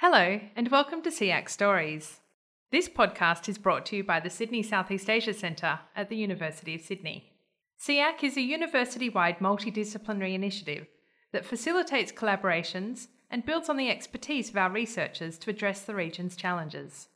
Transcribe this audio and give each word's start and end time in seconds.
Hello, 0.00 0.38
and 0.54 0.70
welcome 0.70 1.02
to 1.02 1.10
SEAC 1.10 1.48
Stories. 1.48 2.20
This 2.70 2.88
podcast 2.88 3.48
is 3.48 3.58
brought 3.58 3.84
to 3.86 3.96
you 3.96 4.04
by 4.04 4.20
the 4.20 4.30
Sydney 4.30 4.62
Southeast 4.62 5.10
Asia 5.10 5.34
Centre 5.34 5.80
at 5.96 6.08
the 6.08 6.14
University 6.14 6.76
of 6.76 6.82
Sydney. 6.82 7.32
SEAC 7.84 8.22
is 8.22 8.36
a 8.36 8.40
university 8.40 9.08
wide 9.08 9.40
multidisciplinary 9.40 10.34
initiative 10.34 10.86
that 11.32 11.44
facilitates 11.44 12.12
collaborations 12.12 13.08
and 13.28 13.44
builds 13.44 13.68
on 13.68 13.76
the 13.76 13.90
expertise 13.90 14.48
of 14.50 14.56
our 14.56 14.70
researchers 14.70 15.36
to 15.38 15.50
address 15.50 15.80
the 15.80 15.96
region's 15.96 16.36
challenges. 16.36 17.08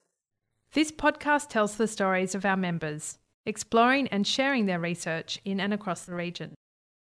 This 0.72 0.90
podcast 0.90 1.50
tells 1.50 1.76
the 1.76 1.86
stories 1.86 2.34
of 2.34 2.44
our 2.44 2.56
members, 2.56 3.18
exploring 3.46 4.08
and 4.08 4.26
sharing 4.26 4.66
their 4.66 4.80
research 4.80 5.40
in 5.44 5.60
and 5.60 5.72
across 5.72 6.04
the 6.04 6.16
region. 6.16 6.56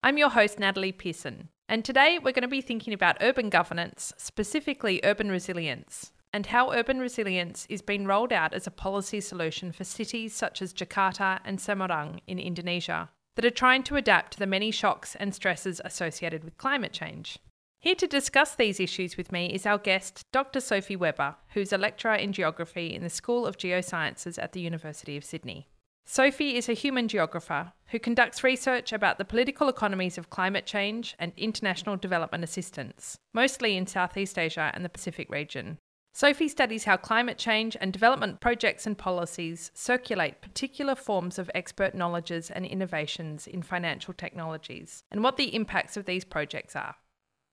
I'm 0.04 0.18
your 0.18 0.32
host, 0.32 0.59
Natalie 0.59 0.91
Pearson, 0.91 1.48
and 1.70 1.86
today 1.86 2.17
we're 2.17 2.33
going 2.33 2.41
to 2.41 2.47
be 2.47 2.61
thinking 2.61 2.93
about 2.93 3.17
urban 3.21 3.47
governance, 3.47 4.11
specifically 4.17 4.99
urban 5.04 5.29
resilience, 5.29 6.11
and 6.34 6.47
how 6.47 6.71
urban 6.71 6.99
resilience 6.99 7.67
is 7.70 7.84
being 7.84 8.07
rolled 8.07 8.34
out 8.34 8.55
as 8.55 8.66
a 8.66 8.71
policy 8.71 9.21
solution 9.21 9.71
for 9.71 9.84
cities 9.84 10.34
such 10.34 10.63
as 10.63 10.73
Jakarta 10.73 11.39
and 11.45 11.59
Semarang 11.59 12.21
in 12.25 12.39
Indonesia 12.39 13.09
that 13.35 13.45
are 13.45 13.52
trying 13.52 13.84
to 13.84 13.97
adapt 13.97 14.34
to 14.34 14.39
the 14.39 14.47
many 14.47 14.71
shocks 14.71 15.16
and 15.16 15.34
stresses 15.34 15.80
associated 15.85 16.44
with 16.44 16.58
climate 16.58 16.91
change. 16.91 17.38
Here 17.77 17.95
to 17.95 18.08
discuss 18.08 18.55
these 18.55 18.80
issues 18.80 19.16
with 19.16 19.31
me 19.31 19.53
is 19.53 19.67
our 19.67 19.77
guest, 19.77 20.25
Dr. 20.31 20.59
Sophie 20.59 20.95
Webber, 20.95 21.36
who's 21.53 21.72
a 21.72 21.77
lecturer 21.77 22.16
in 22.16 22.33
geography 22.33 22.95
in 22.95 23.03
the 23.03 23.09
School 23.11 23.45
of 23.45 23.58
Geosciences 23.58 24.41
at 24.41 24.53
the 24.53 24.59
University 24.59 25.16
of 25.16 25.23
Sydney. 25.23 25.70
Sophie 26.12 26.55
is 26.55 26.68
a 26.68 26.73
human 26.73 27.08
geographer 27.08 27.72
who 27.90 27.99
conducts 27.99 28.44
research 28.44 28.91
about 28.91 29.20
the 29.20 29.23
political 29.23 29.70
economies 29.70 30.17
of 30.17 30.31
climate 30.31 30.66
change 30.66 31.16
and 31.20 31.31
international 31.38 31.98
development 31.98 32.44
assistance, 32.44 33.20
mostly 33.31 33.77
in 33.77 33.86
Southeast 33.86 34.40
Asia 34.40 34.72
and 34.73 34.84
the 34.84 34.90
Pacific 34.90 35.30
region. 35.30 35.77
Sophie 36.16 36.48
studies 36.48 36.86
how 36.86 36.98
climate 36.98 37.38
change 37.38 37.77
and 37.80 37.94
development 37.94 38.41
projects 38.41 38.88
and 38.88 38.98
policies 38.98 39.70
circulate 39.75 40.42
particular 40.42 40.95
forms 40.95 41.38
of 41.38 41.52
expert 41.53 41.94
knowledges 41.94 42.50
and 42.50 42.66
innovations 42.66 43.45
in 43.45 43.61
financial 43.61 44.16
technologies 44.16 45.03
and 45.11 45.23
what 45.23 45.38
the 45.38 45.53
impacts 45.53 45.95
of 45.95 46.05
these 46.05 46.26
projects 46.26 46.76
are. 46.76 46.95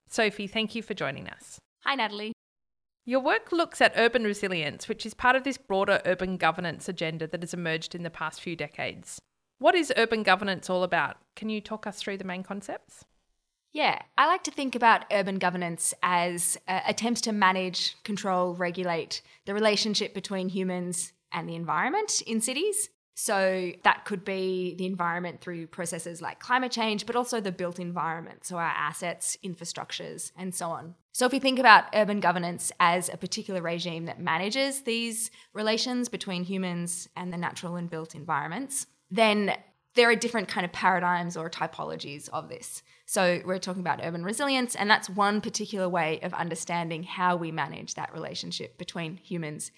Sophie, 0.09 0.47
thank 0.47 0.73
you 0.73 0.81
for 0.81 0.95
joining 0.95 1.29
us. 1.29 1.59
Hi, 1.83 1.93
Natalie. 1.93 2.33
Your 3.09 3.21
work 3.21 3.53
looks 3.53 3.79
at 3.79 3.93
urban 3.95 4.25
resilience, 4.25 4.89
which 4.89 5.05
is 5.05 5.13
part 5.13 5.37
of 5.37 5.45
this 5.45 5.57
broader 5.57 6.01
urban 6.03 6.35
governance 6.35 6.89
agenda 6.89 7.25
that 7.25 7.41
has 7.41 7.53
emerged 7.53 7.95
in 7.95 8.03
the 8.03 8.09
past 8.09 8.41
few 8.41 8.53
decades. 8.53 9.17
What 9.59 9.75
is 9.75 9.93
urban 9.95 10.23
governance 10.23 10.69
all 10.69 10.83
about? 10.83 11.15
Can 11.33 11.47
you 11.47 11.61
talk 11.61 11.87
us 11.87 11.99
through 11.99 12.17
the 12.17 12.25
main 12.25 12.43
concepts? 12.43 13.05
Yeah, 13.71 14.01
I 14.17 14.27
like 14.27 14.43
to 14.43 14.51
think 14.51 14.75
about 14.75 15.05
urban 15.09 15.39
governance 15.39 15.93
as 16.03 16.57
uh, 16.67 16.81
attempts 16.85 17.21
to 17.21 17.31
manage, 17.31 17.95
control, 18.03 18.55
regulate 18.55 19.21
the 19.45 19.53
relationship 19.53 20.13
between 20.13 20.49
humans 20.49 21.13
and 21.31 21.47
the 21.47 21.55
environment 21.55 22.21
in 22.27 22.41
cities. 22.41 22.89
So 23.19 23.71
that 23.83 24.05
could 24.05 24.23
be 24.23 24.75
the 24.77 24.85
environment 24.85 25.41
through 25.41 25.65
processes 25.67 26.21
like 26.21 26.39
climate 26.39 26.71
change, 26.71 27.07
but 27.07 27.15
also 27.15 27.41
the 27.41 27.51
built 27.51 27.79
environment, 27.79 28.45
so 28.45 28.57
our 28.57 28.63
assets, 28.63 29.35
infrastructures, 29.43 30.31
and 30.37 30.53
so 30.53 30.69
on. 30.69 30.93
So 31.13 31.25
if 31.25 31.31
we 31.31 31.39
think 31.39 31.57
about 31.57 31.85
urban 31.95 32.19
governance 32.19 32.71
as 32.79 33.09
a 33.09 33.17
particular 33.17 33.59
regime 33.59 34.05
that 34.05 34.21
manages 34.21 34.83
these 34.83 35.31
relations 35.51 36.09
between 36.09 36.43
humans 36.43 37.09
and 37.15 37.33
the 37.33 37.37
natural 37.37 37.75
and 37.75 37.89
built 37.89 38.13
environments, 38.13 38.85
then 39.09 39.57
there 39.95 40.11
are 40.11 40.15
different 40.15 40.47
kind 40.47 40.63
of 40.63 40.71
paradigms 40.71 41.35
or 41.35 41.49
typologies 41.49 42.29
of 42.29 42.49
this. 42.49 42.83
So 43.07 43.41
we're 43.43 43.57
talking 43.57 43.81
about 43.81 43.99
urban 44.03 44.23
resilience, 44.23 44.75
and 44.75 44.87
that's 44.91 45.09
one 45.09 45.41
particular 45.41 45.89
way 45.89 46.19
of 46.21 46.35
understanding 46.35 47.01
how 47.01 47.35
we 47.35 47.51
manage 47.51 47.95
that 47.95 48.13
relationship 48.13 48.77
between 48.77 49.17
humans, 49.17 49.71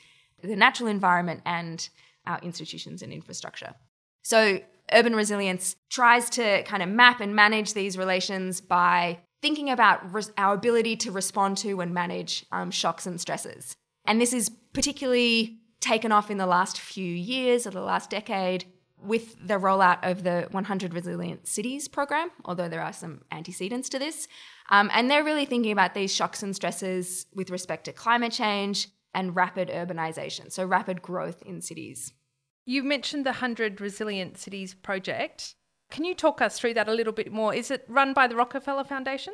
the 0.44 0.58
natural 0.58 0.90
environment, 0.90 1.40
and 1.46 1.88
our 2.30 2.40
institutions 2.40 3.02
and 3.02 3.12
infrastructure. 3.12 3.74
So, 4.22 4.62
urban 4.92 5.16
resilience 5.16 5.76
tries 5.90 6.30
to 6.32 6.64
kind 6.64 6.82
of 6.82 6.90
map 6.90 7.20
and 7.20 7.36
manage 7.36 7.74
these 7.74 7.98
relations 7.98 8.62
by 8.62 9.20
thinking 9.42 9.70
about 9.70 10.14
res- 10.14 10.32
our 10.38 10.54
ability 10.54 10.96
to 10.98 11.12
respond 11.12 11.58
to 11.58 11.82
and 11.82 11.94
manage 11.94 12.46
um, 12.52 12.72
shocks 12.72 13.06
and 13.06 13.20
stresses. 13.20 13.76
And 14.06 14.20
this 14.20 14.34
is 14.34 14.50
particularly 14.74 15.60
taken 15.80 16.12
off 16.12 16.30
in 16.30 16.38
the 16.38 16.46
last 16.46 16.80
few 16.80 17.06
years 17.06 17.66
or 17.66 17.72
the 17.72 17.82
last 17.82 18.10
decade 18.10 18.66
with 19.02 19.36
the 19.48 19.56
rollout 19.56 20.00
of 20.04 20.24
the 20.24 20.48
100 20.52 20.94
Resilient 20.94 21.48
Cities 21.48 21.88
program, 21.88 22.30
although 22.44 22.68
there 22.68 22.82
are 22.82 22.92
some 22.92 23.22
antecedents 23.32 23.88
to 23.90 24.00
this. 24.00 24.28
Um, 24.70 24.90
and 24.94 25.10
they're 25.10 25.24
really 25.24 25.46
thinking 25.46 25.72
about 25.72 25.94
these 25.94 26.14
shocks 26.14 26.44
and 26.44 26.56
stresses 26.56 27.26
with 27.34 27.50
respect 27.50 27.86
to 27.86 27.94
climate 27.94 28.34
change 28.34 28.90
and 29.14 29.36
rapid 29.36 29.70
urbanization, 29.70 30.52
so 30.52 30.66
rapid 30.66 31.02
growth 31.02 31.42
in 31.44 31.62
cities. 31.62 32.14
You 32.70 32.84
mentioned 32.84 33.26
the 33.26 33.32
100 33.32 33.82
Resilient 33.82 34.38
Cities 34.38 34.76
project. 34.76 35.56
Can 35.90 36.06
you 36.06 36.14
talk 36.14 36.40
us 36.40 36.60
through 36.60 36.76
that 36.76 36.88
a 36.88 36.94
little 36.94 37.12
bit 37.12 37.32
more? 37.32 37.52
Is 37.52 37.72
it 37.72 37.84
run 37.88 38.14
by 38.14 38.28
the 38.28 38.36
Rockefeller 38.36 38.84
Foundation? 38.84 39.34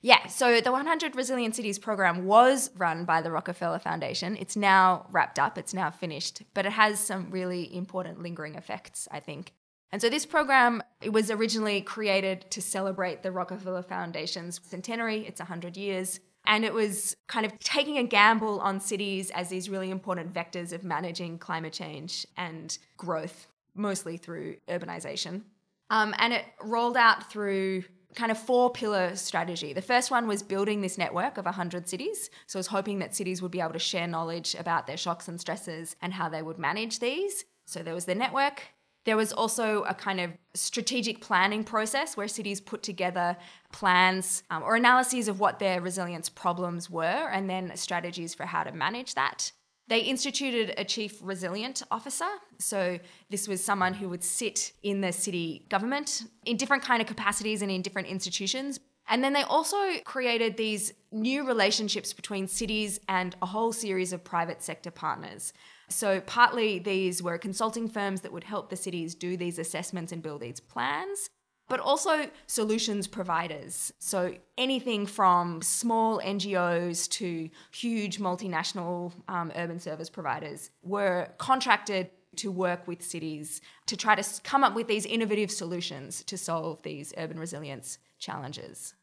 Yeah, 0.00 0.26
so 0.26 0.60
the 0.60 0.72
100 0.72 1.14
Resilient 1.14 1.54
Cities 1.54 1.78
program 1.78 2.24
was 2.24 2.72
run 2.76 3.04
by 3.04 3.22
the 3.22 3.30
Rockefeller 3.30 3.78
Foundation. 3.78 4.36
It's 4.40 4.56
now 4.56 5.06
wrapped 5.12 5.38
up, 5.38 5.56
it's 5.56 5.72
now 5.72 5.92
finished, 5.92 6.42
but 6.52 6.66
it 6.66 6.72
has 6.72 6.98
some 6.98 7.30
really 7.30 7.72
important 7.72 8.20
lingering 8.20 8.56
effects, 8.56 9.06
I 9.08 9.20
think. 9.20 9.52
And 9.92 10.02
so 10.02 10.10
this 10.10 10.26
program 10.26 10.82
it 11.00 11.12
was 11.12 11.30
originally 11.30 11.80
created 11.80 12.50
to 12.50 12.60
celebrate 12.60 13.22
the 13.22 13.30
Rockefeller 13.30 13.82
Foundation's 13.82 14.60
centenary, 14.64 15.24
it's 15.28 15.40
100 15.40 15.76
years. 15.76 16.18
And 16.46 16.64
it 16.64 16.74
was 16.74 17.16
kind 17.26 17.46
of 17.46 17.58
taking 17.58 17.98
a 17.98 18.04
gamble 18.04 18.60
on 18.60 18.80
cities 18.80 19.30
as 19.30 19.48
these 19.48 19.70
really 19.70 19.90
important 19.90 20.32
vectors 20.32 20.72
of 20.72 20.84
managing 20.84 21.38
climate 21.38 21.72
change 21.72 22.26
and 22.36 22.76
growth, 22.96 23.46
mostly 23.74 24.16
through 24.16 24.56
urbanization. 24.68 25.42
Um, 25.90 26.14
and 26.18 26.32
it 26.32 26.44
rolled 26.62 26.96
out 26.96 27.30
through 27.30 27.84
kind 28.14 28.30
of 28.30 28.38
four 28.38 28.70
pillar 28.70 29.16
strategy. 29.16 29.72
The 29.72 29.82
first 29.82 30.10
one 30.10 30.26
was 30.26 30.42
building 30.42 30.80
this 30.80 30.98
network 30.98 31.36
of 31.36 31.44
100 31.44 31.88
cities. 31.88 32.30
So 32.46 32.58
I 32.58 32.60
was 32.60 32.68
hoping 32.68 33.00
that 33.00 33.14
cities 33.14 33.42
would 33.42 33.50
be 33.50 33.60
able 33.60 33.72
to 33.72 33.78
share 33.78 34.06
knowledge 34.06 34.54
about 34.54 34.86
their 34.86 34.96
shocks 34.96 35.28
and 35.28 35.40
stresses 35.40 35.96
and 36.00 36.12
how 36.12 36.28
they 36.28 36.42
would 36.42 36.58
manage 36.58 37.00
these. 37.00 37.44
So 37.66 37.82
there 37.82 37.94
was 37.94 38.04
the 38.04 38.14
network. 38.14 38.62
There 39.04 39.16
was 39.16 39.32
also 39.32 39.82
a 39.82 39.94
kind 39.94 40.20
of 40.20 40.32
strategic 40.54 41.20
planning 41.20 41.62
process 41.62 42.16
where 42.16 42.28
cities 42.28 42.60
put 42.60 42.82
together 42.82 43.36
plans 43.72 44.42
um, 44.50 44.62
or 44.62 44.76
analyses 44.76 45.28
of 45.28 45.40
what 45.40 45.58
their 45.58 45.80
resilience 45.80 46.28
problems 46.28 46.88
were 46.88 47.28
and 47.30 47.48
then 47.50 47.72
strategies 47.76 48.34
for 48.34 48.46
how 48.46 48.62
to 48.64 48.72
manage 48.72 49.14
that. 49.14 49.52
They 49.86 50.00
instituted 50.00 50.72
a 50.78 50.84
chief 50.84 51.18
resilient 51.20 51.82
officer. 51.90 52.28
So 52.58 52.98
this 53.28 53.46
was 53.46 53.62
someone 53.62 53.92
who 53.92 54.08
would 54.08 54.24
sit 54.24 54.72
in 54.82 55.02
the 55.02 55.12
city 55.12 55.66
government 55.68 56.24
in 56.46 56.56
different 56.56 56.82
kind 56.82 57.02
of 57.02 57.08
capacities 57.08 57.60
and 57.60 57.70
in 57.70 57.82
different 57.82 58.08
institutions. 58.08 58.80
And 59.08 59.22
then 59.22 59.32
they 59.32 59.42
also 59.42 59.76
created 60.04 60.56
these 60.56 60.92
new 61.12 61.46
relationships 61.46 62.12
between 62.12 62.48
cities 62.48 63.00
and 63.08 63.36
a 63.42 63.46
whole 63.46 63.72
series 63.72 64.12
of 64.12 64.24
private 64.24 64.62
sector 64.62 64.90
partners. 64.90 65.52
So, 65.88 66.20
partly 66.20 66.78
these 66.78 67.22
were 67.22 67.36
consulting 67.38 67.88
firms 67.88 68.22
that 68.22 68.32
would 68.32 68.44
help 68.44 68.70
the 68.70 68.76
cities 68.76 69.14
do 69.14 69.36
these 69.36 69.58
assessments 69.58 70.12
and 70.12 70.22
build 70.22 70.40
these 70.40 70.58
plans, 70.58 71.28
but 71.68 71.78
also 71.78 72.30
solutions 72.46 73.06
providers. 73.06 73.92
So, 73.98 74.34
anything 74.56 75.04
from 75.04 75.60
small 75.60 76.20
NGOs 76.20 77.08
to 77.10 77.50
huge 77.70 78.18
multinational 78.18 79.12
um, 79.28 79.52
urban 79.54 79.78
service 79.78 80.08
providers 80.08 80.70
were 80.82 81.28
contracted 81.36 82.10
to 82.34 82.50
work 82.50 82.86
with 82.86 83.02
cities 83.02 83.60
to 83.86 83.96
try 83.96 84.14
to 84.14 84.40
come 84.42 84.64
up 84.64 84.74
with 84.74 84.88
these 84.88 85.06
innovative 85.06 85.50
solutions 85.50 86.22
to 86.24 86.36
solve 86.36 86.82
these 86.82 87.14
urban 87.16 87.38
resilience 87.38 87.98
challenges. 88.18 88.94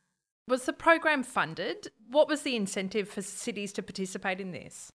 Was 0.47 0.65
the 0.65 0.73
program 0.73 1.23
funded? 1.23 1.91
What 2.09 2.27
was 2.27 2.41
the 2.41 2.55
incentive 2.55 3.07
for 3.07 3.21
cities 3.21 3.71
to 3.73 3.83
participate 3.83 4.41
in 4.41 4.51
this? 4.51 4.91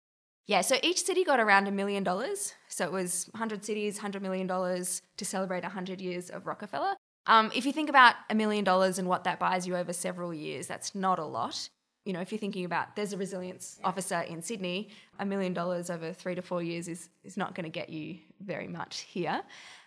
Yeah, 0.46 0.61
so 0.61 0.76
each 0.82 1.02
city 1.02 1.25
got 1.25 1.40
around 1.40 1.66
a 1.66 1.72
million 1.72 2.05
dollars. 2.05 2.55
So 2.69 2.84
it 2.84 2.93
was 2.93 3.28
100 3.32 3.64
cities, 3.64 3.99
$100 3.99 4.22
million 4.22 4.46
to 4.46 5.25
celebrate 5.25 5.62
100 5.64 6.00
years 6.00 6.31
of 6.31 6.46
Rockefeller. 6.46 6.94
Um, 7.26 7.50
if 7.55 7.66
you 7.66 7.72
think 7.72 7.88
about 7.88 8.14
a 8.31 8.34
million 8.34 8.64
dollars 8.64 8.99
and 8.99 9.08
what 9.08 9.25
that 9.25 9.40
buys 9.40 9.66
you 9.66 9.76
over 9.76 9.93
several 9.93 10.32
years, 10.32 10.69
that's 10.69 10.94
not 10.94 11.19
a 11.19 11.25
lot. 11.25 11.69
You 12.06 12.12
know, 12.12 12.20
if 12.20 12.32
you're 12.32 12.38
thinking 12.38 12.64
about 12.64 12.97
there's 12.97 13.12
a 13.12 13.17
resilience 13.19 13.79
officer 13.85 14.20
in 14.20 14.41
Sydney, 14.41 14.88
a 15.19 15.26
million 15.26 15.53
dollars 15.53 15.91
over 15.91 16.12
three 16.12 16.35
to 16.37 16.41
four 16.41 16.62
years 16.62 16.88
is, 16.88 17.11
is 17.25 17.37
not 17.37 17.55
going 17.55 17.64
to 17.64 17.70
get 17.70 17.91
you 17.91 18.19
very 18.41 18.69
much 18.69 19.00
here. 19.00 19.43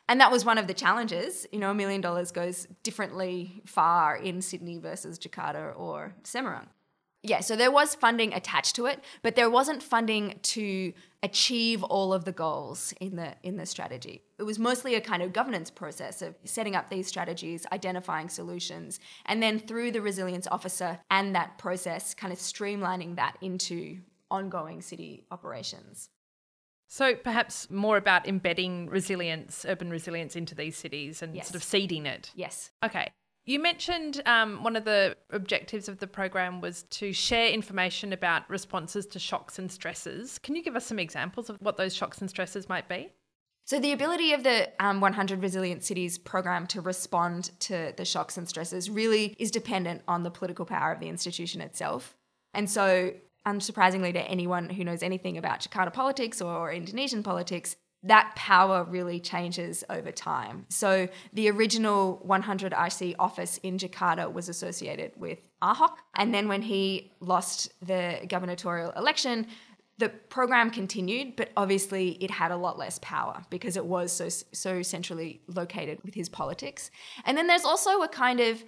And 0.09 0.19
that 0.21 0.31
was 0.31 0.43
one 0.43 0.57
of 0.57 0.67
the 0.67 0.73
challenges. 0.73 1.47
You 1.51 1.59
know, 1.59 1.71
a 1.71 1.73
million 1.73 2.01
dollars 2.01 2.31
goes 2.31 2.67
differently 2.83 3.61
far 3.65 4.17
in 4.17 4.41
Sydney 4.41 4.77
versus 4.77 5.17
Jakarta 5.17 5.79
or 5.79 6.13
Semarang. 6.23 6.67
Yeah, 7.21 7.41
so 7.41 7.55
there 7.57 7.71
was 7.71 7.95
funding 7.95 8.33
attached 8.33 8.75
to 8.77 8.85
it, 8.85 9.03
but 9.23 9.35
there 9.35 9.49
wasn't 9.49 9.83
funding 9.83 10.39
to 10.41 10.93
achieve 11.21 11.83
all 11.83 12.13
of 12.13 12.23
the 12.23 12.31
goals 12.31 12.93
in 13.01 13.17
the 13.17 13.35
in 13.43 13.57
the 13.57 13.65
strategy. 13.65 14.23
It 14.37 14.43
was 14.43 14.57
mostly 14.57 14.95
a 14.95 15.01
kind 15.01 15.21
of 15.21 15.33
governance 15.33 15.69
process 15.69 16.21
of 16.21 16.35
setting 16.45 16.75
up 16.77 16.89
these 16.89 17.07
strategies, 17.07 17.65
identifying 17.73 18.29
solutions, 18.29 19.01
and 19.25 19.43
then 19.43 19.59
through 19.59 19.91
the 19.91 20.01
resilience 20.01 20.47
officer 20.47 20.99
and 21.11 21.35
that 21.35 21.57
process 21.57 22.13
kind 22.13 22.31
of 22.31 22.39
streamlining 22.39 23.17
that 23.17 23.35
into 23.41 23.99
ongoing 24.31 24.81
city 24.81 25.25
operations. 25.29 26.09
So 26.87 27.15
perhaps 27.15 27.69
more 27.69 27.97
about 27.97 28.27
embedding 28.27 28.87
resilience, 28.89 29.65
urban 29.67 29.89
resilience 29.89 30.35
into 30.35 30.55
these 30.55 30.77
cities 30.77 31.21
and 31.21 31.35
Yes. 31.35 31.47
sort 31.47 31.55
of 31.55 31.63
seeding 31.63 32.05
it. 32.05 32.31
Yes. 32.33 32.71
Okay. 32.83 33.09
You 33.49 33.59
mentioned 33.59 34.21
um, 34.27 34.61
one 34.61 34.75
of 34.75 34.85
the 34.85 35.17
objectives 35.31 35.89
of 35.89 35.97
the 35.97 36.05
program 36.05 36.61
was 36.61 36.83
to 36.91 37.11
share 37.11 37.47
information 37.49 38.13
about 38.13 38.47
responses 38.47 39.07
to 39.07 39.17
shocks 39.17 39.57
and 39.57 39.71
stresses. 39.71 40.37
Can 40.37 40.55
you 40.55 40.61
give 40.61 40.75
us 40.75 40.85
some 40.85 40.99
examples 40.99 41.49
of 41.49 41.57
what 41.59 41.75
those 41.75 41.95
shocks 41.95 42.21
and 42.21 42.29
stresses 42.29 42.69
might 42.69 42.87
be? 42.87 43.11
So, 43.65 43.79
the 43.79 43.91
ability 43.91 44.33
of 44.33 44.43
the 44.43 44.69
um, 44.79 45.01
100 45.01 45.41
Resilient 45.41 45.83
Cities 45.83 46.19
program 46.19 46.67
to 46.67 46.79
respond 46.79 47.49
to 47.61 47.91
the 47.97 48.05
shocks 48.05 48.37
and 48.37 48.47
stresses 48.47 48.87
really 48.87 49.35
is 49.39 49.49
dependent 49.49 50.03
on 50.07 50.21
the 50.21 50.29
political 50.29 50.67
power 50.67 50.91
of 50.91 50.99
the 50.99 51.09
institution 51.09 51.59
itself. 51.59 52.15
And 52.53 52.69
so, 52.69 53.13
unsurprisingly 53.47 54.13
to 54.13 54.21
anyone 54.21 54.69
who 54.69 54.83
knows 54.83 55.01
anything 55.01 55.39
about 55.39 55.61
Jakarta 55.61 55.91
politics 55.91 56.39
or 56.39 56.71
Indonesian 56.71 57.23
politics, 57.23 57.77
that 58.03 58.33
power 58.35 58.85
really 58.85 59.19
changes 59.19 59.83
over 59.89 60.11
time. 60.11 60.65
So, 60.69 61.09
the 61.33 61.49
original 61.49 62.19
100 62.23 62.71
RC 62.71 63.15
office 63.19 63.59
in 63.61 63.77
Jakarta 63.77 64.31
was 64.31 64.47
associated 64.47 65.11
with 65.17 65.39
Ahok. 65.61 65.95
And 66.15 66.33
then, 66.33 66.47
when 66.47 66.61
he 66.61 67.11
lost 67.19 67.73
the 67.85 68.19
gubernatorial 68.27 68.91
election, 68.91 69.47
the 69.99 70.07
program 70.07 70.71
continued, 70.71 71.35
but 71.35 71.49
obviously 71.57 72.11
it 72.21 72.31
had 72.31 72.51
a 72.51 72.57
lot 72.57 72.77
less 72.77 72.99
power 73.01 73.43
because 73.49 73.75
it 73.75 73.85
was 73.85 74.13
so 74.13 74.29
so 74.29 74.81
centrally 74.81 75.41
located 75.47 75.99
with 76.03 76.13
his 76.13 76.29
politics. 76.29 76.89
And 77.25 77.37
then 77.37 77.47
there's 77.47 77.65
also 77.65 78.01
a 78.01 78.07
kind 78.07 78.39
of 78.39 78.63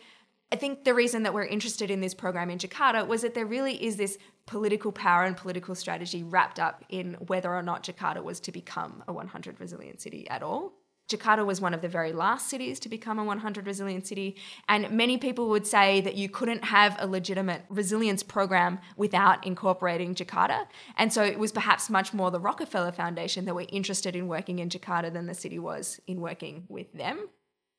I 0.54 0.58
think 0.58 0.84
the 0.84 0.94
reason 0.94 1.24
that 1.24 1.34
we're 1.34 1.46
interested 1.46 1.90
in 1.90 2.02
this 2.02 2.14
program 2.14 2.50
in 2.50 2.58
Jakarta 2.58 3.08
was 3.08 3.22
that 3.22 3.34
there 3.34 3.46
really 3.46 3.82
is 3.82 3.96
this 3.96 4.18
political 4.46 4.92
power 4.92 5.24
and 5.24 5.38
political 5.38 5.76
strategy 5.76 6.24
wrapped 6.24 6.60
up 6.60 6.84
in 6.90 7.14
whether 7.28 7.54
or 7.54 7.64
not 7.64 7.84
Jakarta 7.84 8.22
was 8.22 8.42
to 8.42 8.52
become 8.52 9.02
a 9.08 9.14
100 9.14 9.62
resilient 9.62 10.02
city 10.02 10.30
at 10.30 10.44
all. 10.44 10.74
Jakarta 11.08 11.46
was 11.46 11.60
one 11.60 11.74
of 11.74 11.82
the 11.82 11.90
very 11.90 12.14
last 12.14 12.50
cities 12.50 12.80
to 12.80 12.90
become 12.90 13.20
a 13.20 13.24
100 13.24 13.66
resilient 13.66 14.08
city. 14.08 14.38
And 14.68 14.92
many 14.92 15.18
people 15.18 15.50
would 15.50 15.68
say 15.68 16.02
that 16.02 16.16
you 16.16 16.30
couldn't 16.30 16.66
have 16.66 16.96
a 17.00 17.08
legitimate 17.08 17.64
resilience 17.70 18.24
program 18.24 18.80
without 18.96 19.46
incorporating 19.46 20.16
Jakarta. 20.16 20.68
And 20.98 21.12
so 21.12 21.24
it 21.24 21.40
was 21.40 21.52
perhaps 21.52 21.90
much 21.90 22.14
more 22.14 22.32
the 22.32 22.40
Rockefeller 22.40 22.92
Foundation 22.92 23.46
that 23.46 23.56
were 23.56 23.66
interested 23.70 24.16
in 24.16 24.28
working 24.28 24.60
in 24.60 24.70
Jakarta 24.70 25.12
than 25.12 25.28
the 25.28 25.34
city 25.34 25.60
was 25.60 26.00
in 26.08 26.22
working 26.22 26.66
with 26.70 26.92
them. 26.94 27.28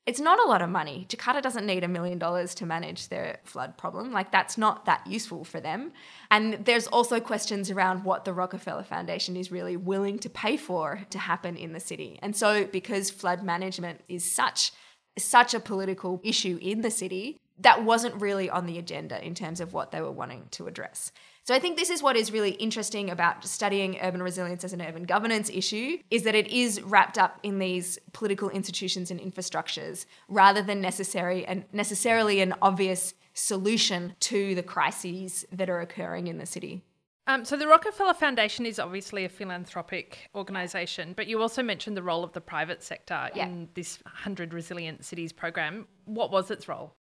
It's 0.05 0.19
not 0.19 0.41
a 0.41 0.49
lot 0.49 0.63
of 0.63 0.69
money. 0.69 1.07
Jakarta 1.09 1.41
doesn't 1.41 1.65
need 1.65 1.85
a 1.85 1.89
million 1.89 2.19
dollars 2.19 2.57
to 2.57 2.67
manage 2.67 3.09
their 3.09 3.39
flood 3.45 3.79
problem. 3.79 4.13
Like, 4.13 4.33
that's 4.33 4.59
not 4.59 4.85
that 4.87 5.07
useful 5.07 5.45
for 5.45 5.61
them. 5.61 5.93
And 6.29 6.65
there's 6.65 6.89
also 6.89 7.21
questions 7.21 7.71
around 7.71 8.03
what 8.03 8.25
the 8.25 8.33
Rockefeller 8.33 8.83
Foundation 8.83 9.37
is 9.37 9.53
really 9.53 9.77
willing 9.77 10.19
to 10.19 10.29
pay 10.29 10.57
for 10.57 11.07
to 11.11 11.19
happen 11.21 11.57
in 11.57 11.73
the 11.73 11.79
city. 11.79 12.19
And 12.21 12.35
so, 12.35 12.65
because 12.65 13.11
flood 13.11 13.45
management 13.45 14.01
is 14.09 14.25
such 14.31 14.73
such 15.19 15.53
a 15.53 15.61
political 15.61 16.21
issue 16.25 16.59
in 16.63 16.81
the 16.81 16.91
city, 16.91 17.39
that 17.59 17.85
wasn't 17.85 18.21
really 18.21 18.49
on 18.51 18.67
the 18.67 18.79
agenda 18.79 19.25
in 19.25 19.35
terms 19.35 19.61
of 19.61 19.73
what 19.73 19.91
they 19.93 20.01
were 20.01 20.11
wanting 20.11 20.47
to 20.53 20.67
address. 20.67 21.13
So 21.45 21.55
I 21.55 21.59
think 21.59 21.77
this 21.77 21.91
is 21.91 22.03
what 22.03 22.17
is 22.17 22.33
really 22.33 22.53
interesting 22.53 23.11
about 23.11 23.45
studying 23.45 23.99
urban 24.01 24.23
resilience 24.23 24.63
as 24.65 24.73
an 24.73 24.81
urban 24.81 25.05
governance 25.05 25.51
issue 25.51 25.99
is 26.11 26.23
that 26.23 26.35
it 26.35 26.47
is 26.49 26.81
wrapped 26.83 27.19
up 27.19 27.39
in 27.43 27.59
these 27.59 27.99
political 28.13 28.49
institutions 28.51 29.11
and 29.11 29.21
infrastructures 29.21 30.07
rather 30.29 30.63
than 30.63 30.81
necessary 30.81 31.45
and 31.45 31.65
necessarily 31.73 32.41
an 32.41 32.55
obvious 32.63 33.15
solution 33.35 34.15
to 34.21 34.55
the 34.55 34.63
crises 34.63 35.45
that 35.53 35.69
are 35.69 35.81
occurring 35.81 36.27
in 36.29 36.39
the 36.39 36.47
city. 36.47 36.83
Um, 37.27 37.45
so 37.45 37.57
the 37.57 37.69
Rockefeller 37.69 38.15
Foundation 38.15 38.67
is 38.67 38.79
obviously 38.81 39.25
a 39.25 39.29
philanthropic 39.29 40.29
organisation, 40.35 41.13
but 41.15 41.29
you 41.29 41.41
also 41.41 41.63
mentioned 41.63 41.97
the 41.97 42.03
role 42.03 42.25
of 42.25 42.33
the 42.33 42.41
private 42.41 42.83
sector 42.83 43.31
Yeah. 43.35 43.47
in 43.47 43.69
this 43.75 43.99
100 44.05 44.53
Resilient 44.53 45.05
Cities 45.05 45.33
program. 45.33 45.87
What 46.05 46.33
was 46.33 46.51
its 46.51 46.67
role? 46.69 46.95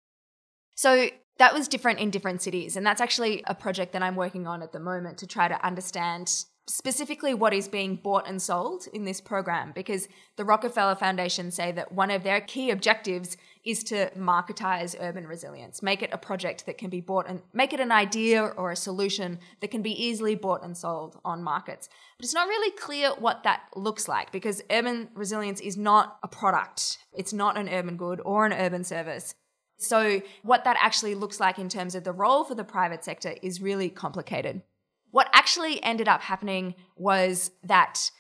So 0.78 1.10
that 1.38 1.52
was 1.52 1.66
different 1.66 1.98
in 1.98 2.10
different 2.10 2.40
cities. 2.40 2.76
And 2.76 2.86
that's 2.86 3.00
actually 3.00 3.42
a 3.48 3.54
project 3.54 3.92
that 3.94 4.02
I'm 4.04 4.14
working 4.14 4.46
on 4.46 4.62
at 4.62 4.70
the 4.70 4.78
moment 4.78 5.19
to 5.19 5.26
try 5.26 5.48
to 5.48 5.66
understand 5.66 6.44
specifically 6.69 7.34
what 7.34 7.52
is 7.52 7.66
being 7.66 7.96
bought 7.96 8.28
and 8.28 8.40
sold 8.40 8.86
in 8.92 9.04
this 9.04 9.20
program 9.20 9.72
because 9.75 10.06
the 10.36 10.44
Rockefeller 10.44 10.94
Foundation 10.94 11.50
say 11.50 11.72
that 11.72 11.90
one 11.90 12.12
of 12.12 12.22
their 12.22 12.40
key 12.40 12.70
objectives 12.70 13.36
is 13.64 13.82
to 13.84 14.08
marketize 14.16 14.94
urban 15.00 15.26
resilience, 15.26 15.82
make 15.82 16.00
it 16.00 16.10
a 16.12 16.19
project 16.19 16.64
that 16.66 16.78
can 16.78 16.90
be 16.90 17.00
bought 17.00 17.28
and 17.28 17.42
make 17.52 17.72
it 17.72 17.80
an 17.80 17.90
idea 17.90 18.44
or 18.44 18.70
a 18.70 18.76
solution 18.76 19.40
that 19.58 19.72
can 19.72 19.82
be 19.82 20.00
easily 20.00 20.36
bought 20.36 20.62
and 20.62 20.76
sold 20.76 21.19
on 21.25 21.42
markets. 21.42 21.88
But 22.19 22.25
it's 22.25 22.34
not 22.34 22.46
really 22.46 22.70
clear 22.76 23.10
what 23.19 23.42
that 23.42 23.62
looks 23.75 24.06
like 24.06 24.30
because 24.30 24.62
urban 24.70 25.08
resilience 25.12 25.60
is 25.60 25.76
not 25.76 26.19
a 26.22 26.28
product. 26.28 26.98
It's 27.12 27.32
not 27.32 27.58
an 27.58 27.69
urban 27.69 27.96
good 27.96 28.20
or 28.25 28.46
an 28.46 28.52
urban 28.52 28.84
service. 28.84 29.34
So, 29.78 30.20
what 30.42 30.64
that 30.64 30.76
actually 30.80 31.14
looks 31.14 31.38
like 31.38 31.58
in 31.58 31.69
terms 31.69 31.94
of 31.94 32.04
the 32.04 32.12
role 32.12 32.44
for 32.44 32.54
the 32.54 32.64
private 32.64 33.04
sector 33.04 33.36
is 33.42 33.62
really 33.62 33.88
complicated. 33.88 34.62
What 35.10 35.30
actually 35.32 35.82
ended 35.82 36.08
up 36.08 36.20
happening 36.20 36.75
was 36.96 37.52
that 37.62 38.10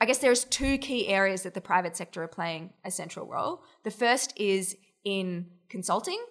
I 0.00 0.04
guess 0.04 0.18
there's 0.18 0.44
two 0.44 0.76
key 0.78 1.08
areas 1.08 1.42
that 1.42 1.54
the 1.54 1.60
private 1.60 1.96
sector 1.96 2.22
are 2.22 2.28
playing 2.28 2.70
a 2.84 2.90
central 2.90 3.26
role. 3.26 3.62
The 3.82 3.90
first 3.90 4.34
is 4.36 4.76
in 5.04 5.46
consulting. 5.68 6.22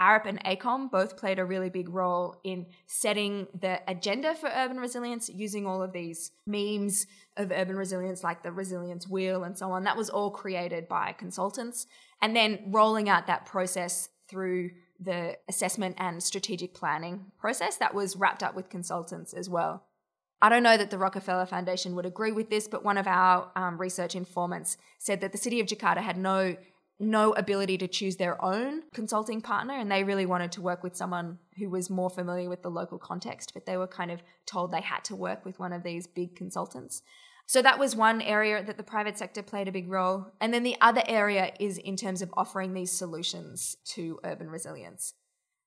Arup 0.00 0.26
and 0.26 0.42
AECOM 0.44 0.90
both 0.90 1.16
played 1.16 1.38
a 1.38 1.44
really 1.44 1.70
big 1.70 1.88
role 1.88 2.40
in 2.42 2.66
setting 2.86 3.46
the 3.58 3.80
agenda 3.88 4.34
for 4.34 4.50
urban 4.52 4.78
resilience 4.78 5.30
using 5.32 5.66
all 5.66 5.82
of 5.82 5.92
these 5.92 6.32
memes 6.46 7.06
of 7.36 7.52
urban 7.52 7.76
resilience, 7.76 8.24
like 8.24 8.42
the 8.42 8.50
resilience 8.50 9.08
wheel 9.08 9.44
and 9.44 9.56
so 9.56 9.70
on. 9.70 9.84
That 9.84 9.96
was 9.96 10.10
all 10.10 10.30
created 10.30 10.88
by 10.88 11.12
consultants. 11.12 11.86
And 12.20 12.34
then 12.34 12.58
rolling 12.66 13.08
out 13.08 13.28
that 13.28 13.46
process 13.46 14.08
through 14.28 14.70
the 15.00 15.36
assessment 15.48 15.96
and 15.98 16.22
strategic 16.22 16.74
planning 16.74 17.26
process 17.38 17.76
that 17.76 17.94
was 17.94 18.16
wrapped 18.16 18.42
up 18.42 18.54
with 18.54 18.68
consultants 18.68 19.32
as 19.32 19.48
well. 19.48 19.84
I 20.40 20.48
don't 20.48 20.62
know 20.62 20.76
that 20.76 20.90
the 20.90 20.98
Rockefeller 20.98 21.46
Foundation 21.46 21.94
would 21.94 22.06
agree 22.06 22.32
with 22.32 22.50
this, 22.50 22.68
but 22.68 22.84
one 22.84 22.98
of 22.98 23.06
our 23.06 23.50
um, 23.56 23.78
research 23.78 24.14
informants 24.14 24.76
said 24.98 25.20
that 25.20 25.32
the 25.32 25.38
city 25.38 25.60
of 25.60 25.66
Jakarta 25.66 25.98
had 25.98 26.18
no 26.18 26.56
no 27.00 27.32
ability 27.32 27.76
to 27.76 27.88
choose 27.88 28.16
their 28.16 28.42
own 28.44 28.82
consulting 28.94 29.40
partner 29.40 29.74
and 29.74 29.90
they 29.90 30.04
really 30.04 30.26
wanted 30.26 30.52
to 30.52 30.62
work 30.62 30.84
with 30.84 30.94
someone 30.94 31.38
who 31.58 31.68
was 31.68 31.90
more 31.90 32.08
familiar 32.08 32.48
with 32.48 32.62
the 32.62 32.70
local 32.70 32.98
context 32.98 33.52
but 33.52 33.66
they 33.66 33.76
were 33.76 33.86
kind 33.86 34.12
of 34.12 34.22
told 34.46 34.70
they 34.70 34.80
had 34.80 35.02
to 35.04 35.16
work 35.16 35.44
with 35.44 35.58
one 35.58 35.72
of 35.72 35.82
these 35.82 36.06
big 36.06 36.36
consultants 36.36 37.02
so 37.46 37.60
that 37.62 37.78
was 37.78 37.94
one 37.94 38.20
area 38.22 38.62
that 38.64 38.76
the 38.76 38.82
private 38.82 39.18
sector 39.18 39.42
played 39.42 39.68
a 39.68 39.72
big 39.72 39.88
role. 39.90 40.32
And 40.40 40.52
then 40.52 40.62
the 40.62 40.76
other 40.80 41.02
area 41.06 41.52
is 41.60 41.78
in 41.78 41.96
terms 41.96 42.22
of 42.22 42.32
offering 42.36 42.72
these 42.72 42.90
solutions 42.90 43.76
to 43.94 44.18
urban 44.24 44.48
resilience. 44.50 45.14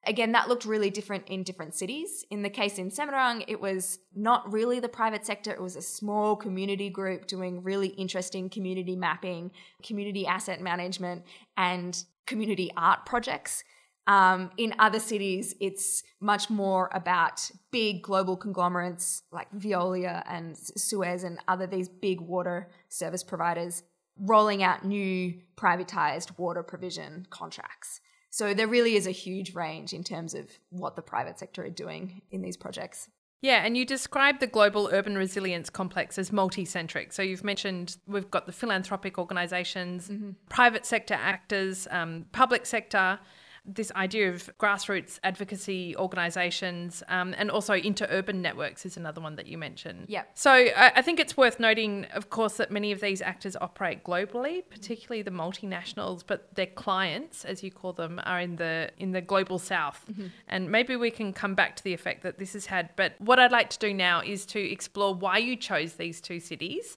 Again, 0.06 0.32
that 0.32 0.48
looked 0.48 0.64
really 0.64 0.90
different 0.90 1.28
in 1.28 1.44
different 1.44 1.76
cities. 1.76 2.26
In 2.32 2.42
the 2.42 2.50
case 2.50 2.78
in 2.78 2.90
Semarang, 2.90 3.44
it 3.48 3.60
was 3.60 4.00
not 4.16 4.52
really 4.52 4.80
the 4.80 4.88
private 4.88 5.26
sector, 5.26 5.52
it 5.52 5.62
was 5.62 5.76
a 5.76 5.82
small 5.82 6.36
community 6.36 6.90
group 6.90 7.28
doing 7.28 7.62
really 7.62 7.90
interesting 7.90 8.50
community 8.50 8.96
mapping, 8.96 9.52
community 9.84 10.26
asset 10.26 10.62
management, 10.62 11.24
and 11.58 12.06
community 12.26 12.72
art 12.78 13.06
projects. 13.06 13.64
Um, 14.08 14.52
in 14.56 14.74
other 14.80 15.00
cities, 15.00 15.54
it's 15.60 16.02
much 16.22 16.50
more 16.50 16.90
about 16.94 17.52
big 17.72 18.02
global 18.02 18.38
conglomerates 18.38 19.24
like 19.34 19.52
Veolia 19.52 20.24
and 20.28 20.58
Suez 20.58 21.24
and 21.24 21.40
other 21.48 21.68
these 21.68 21.90
big 21.90 22.22
water 22.22 22.70
service 22.88 23.24
providers 23.24 23.84
rolling 24.18 24.64
out 24.64 24.86
new 24.86 25.34
privatized 25.58 26.40
water 26.40 26.64
provision 26.64 27.28
contracts. 27.30 28.00
So 28.30 28.54
there 28.54 28.68
really 28.68 28.96
is 28.96 29.08
a 29.08 29.12
huge 29.12 29.54
range 29.54 29.94
in 29.94 30.04
terms 30.04 30.34
of 30.34 30.50
what 30.70 30.96
the 30.96 31.02
private 31.02 31.38
sector 31.38 31.66
are 31.66 31.70
doing 31.70 32.22
in 32.32 32.42
these 32.42 32.58
projects. 32.58 33.10
Yeah, 33.42 33.64
and 33.64 33.78
you 33.78 33.86
described 33.86 34.40
the 34.40 34.48
global 34.48 34.90
urban 34.92 35.16
resilience 35.16 35.70
complex 35.70 36.18
as 36.18 36.32
multi-centric. 36.32 37.14
So 37.14 37.22
you've 37.22 37.44
mentioned 37.44 37.98
we've 38.08 38.32
got 38.32 38.48
the 38.48 38.52
philanthropic 38.52 39.20
organisations, 39.20 40.10
private 40.50 40.86
sector 40.86 41.14
actors, 41.14 41.88
um, 41.92 42.26
public 42.32 42.66
sector, 42.66 43.20
this 43.68 43.92
idea 43.92 44.30
of 44.30 44.50
grassroots 44.58 45.20
advocacy 45.24 45.96
organisations, 45.98 47.04
um, 47.10 47.36
and 47.38 47.52
also 47.52 47.74
interurban 47.74 48.36
networks 48.36 48.86
is 48.86 48.96
another 48.96 49.20
one 49.20 49.36
that 49.36 49.46
you 49.46 49.58
mentioned. 49.58 50.06
Yeah. 50.08 50.24
So 50.34 50.52
I, 50.52 50.94
I 50.96 51.02
think 51.02 51.20
it's 51.20 51.36
worth 51.36 51.60
noting, 51.60 52.06
of 52.14 52.30
course, 52.30 52.58
that 52.58 52.72
many 52.72 52.94
of 52.94 53.02
these 53.02 53.22
actors 53.22 53.58
operate 53.60 54.04
globally, 54.04 54.64
particularly 54.70 55.22
the 55.22 55.32
multinationals, 55.32 56.24
but 56.26 56.56
their 56.56 56.68
clients, 56.68 57.44
as 57.44 57.62
you 57.62 57.72
call 57.72 57.94
them, 57.94 58.22
are 58.24 58.40
in 58.40 58.56
the 58.56 58.90
in 58.98 59.12
the 59.12 59.22
global 59.22 59.60
south. 59.60 60.06
And 60.48 60.72
maybe 60.72 60.96
we 60.96 61.12
can 61.12 61.34
come 61.34 61.54
back 61.54 61.76
to 61.76 61.84
the 61.84 61.94
effect 61.94 62.24
that 62.24 62.40
this 62.40 62.54
has 62.54 62.68
had. 62.68 62.90
But 62.96 63.16
what 63.20 63.38
I'd 63.38 63.52
like 63.52 63.70
to 63.72 63.80
do 63.80 63.94
now 63.94 64.22
is 64.22 64.46
to 64.48 64.60
explore 64.60 65.14
why 65.14 65.40
you 65.40 65.56
chose 65.58 65.94
these 65.94 66.22
two 66.22 66.40
cities. 66.40 66.96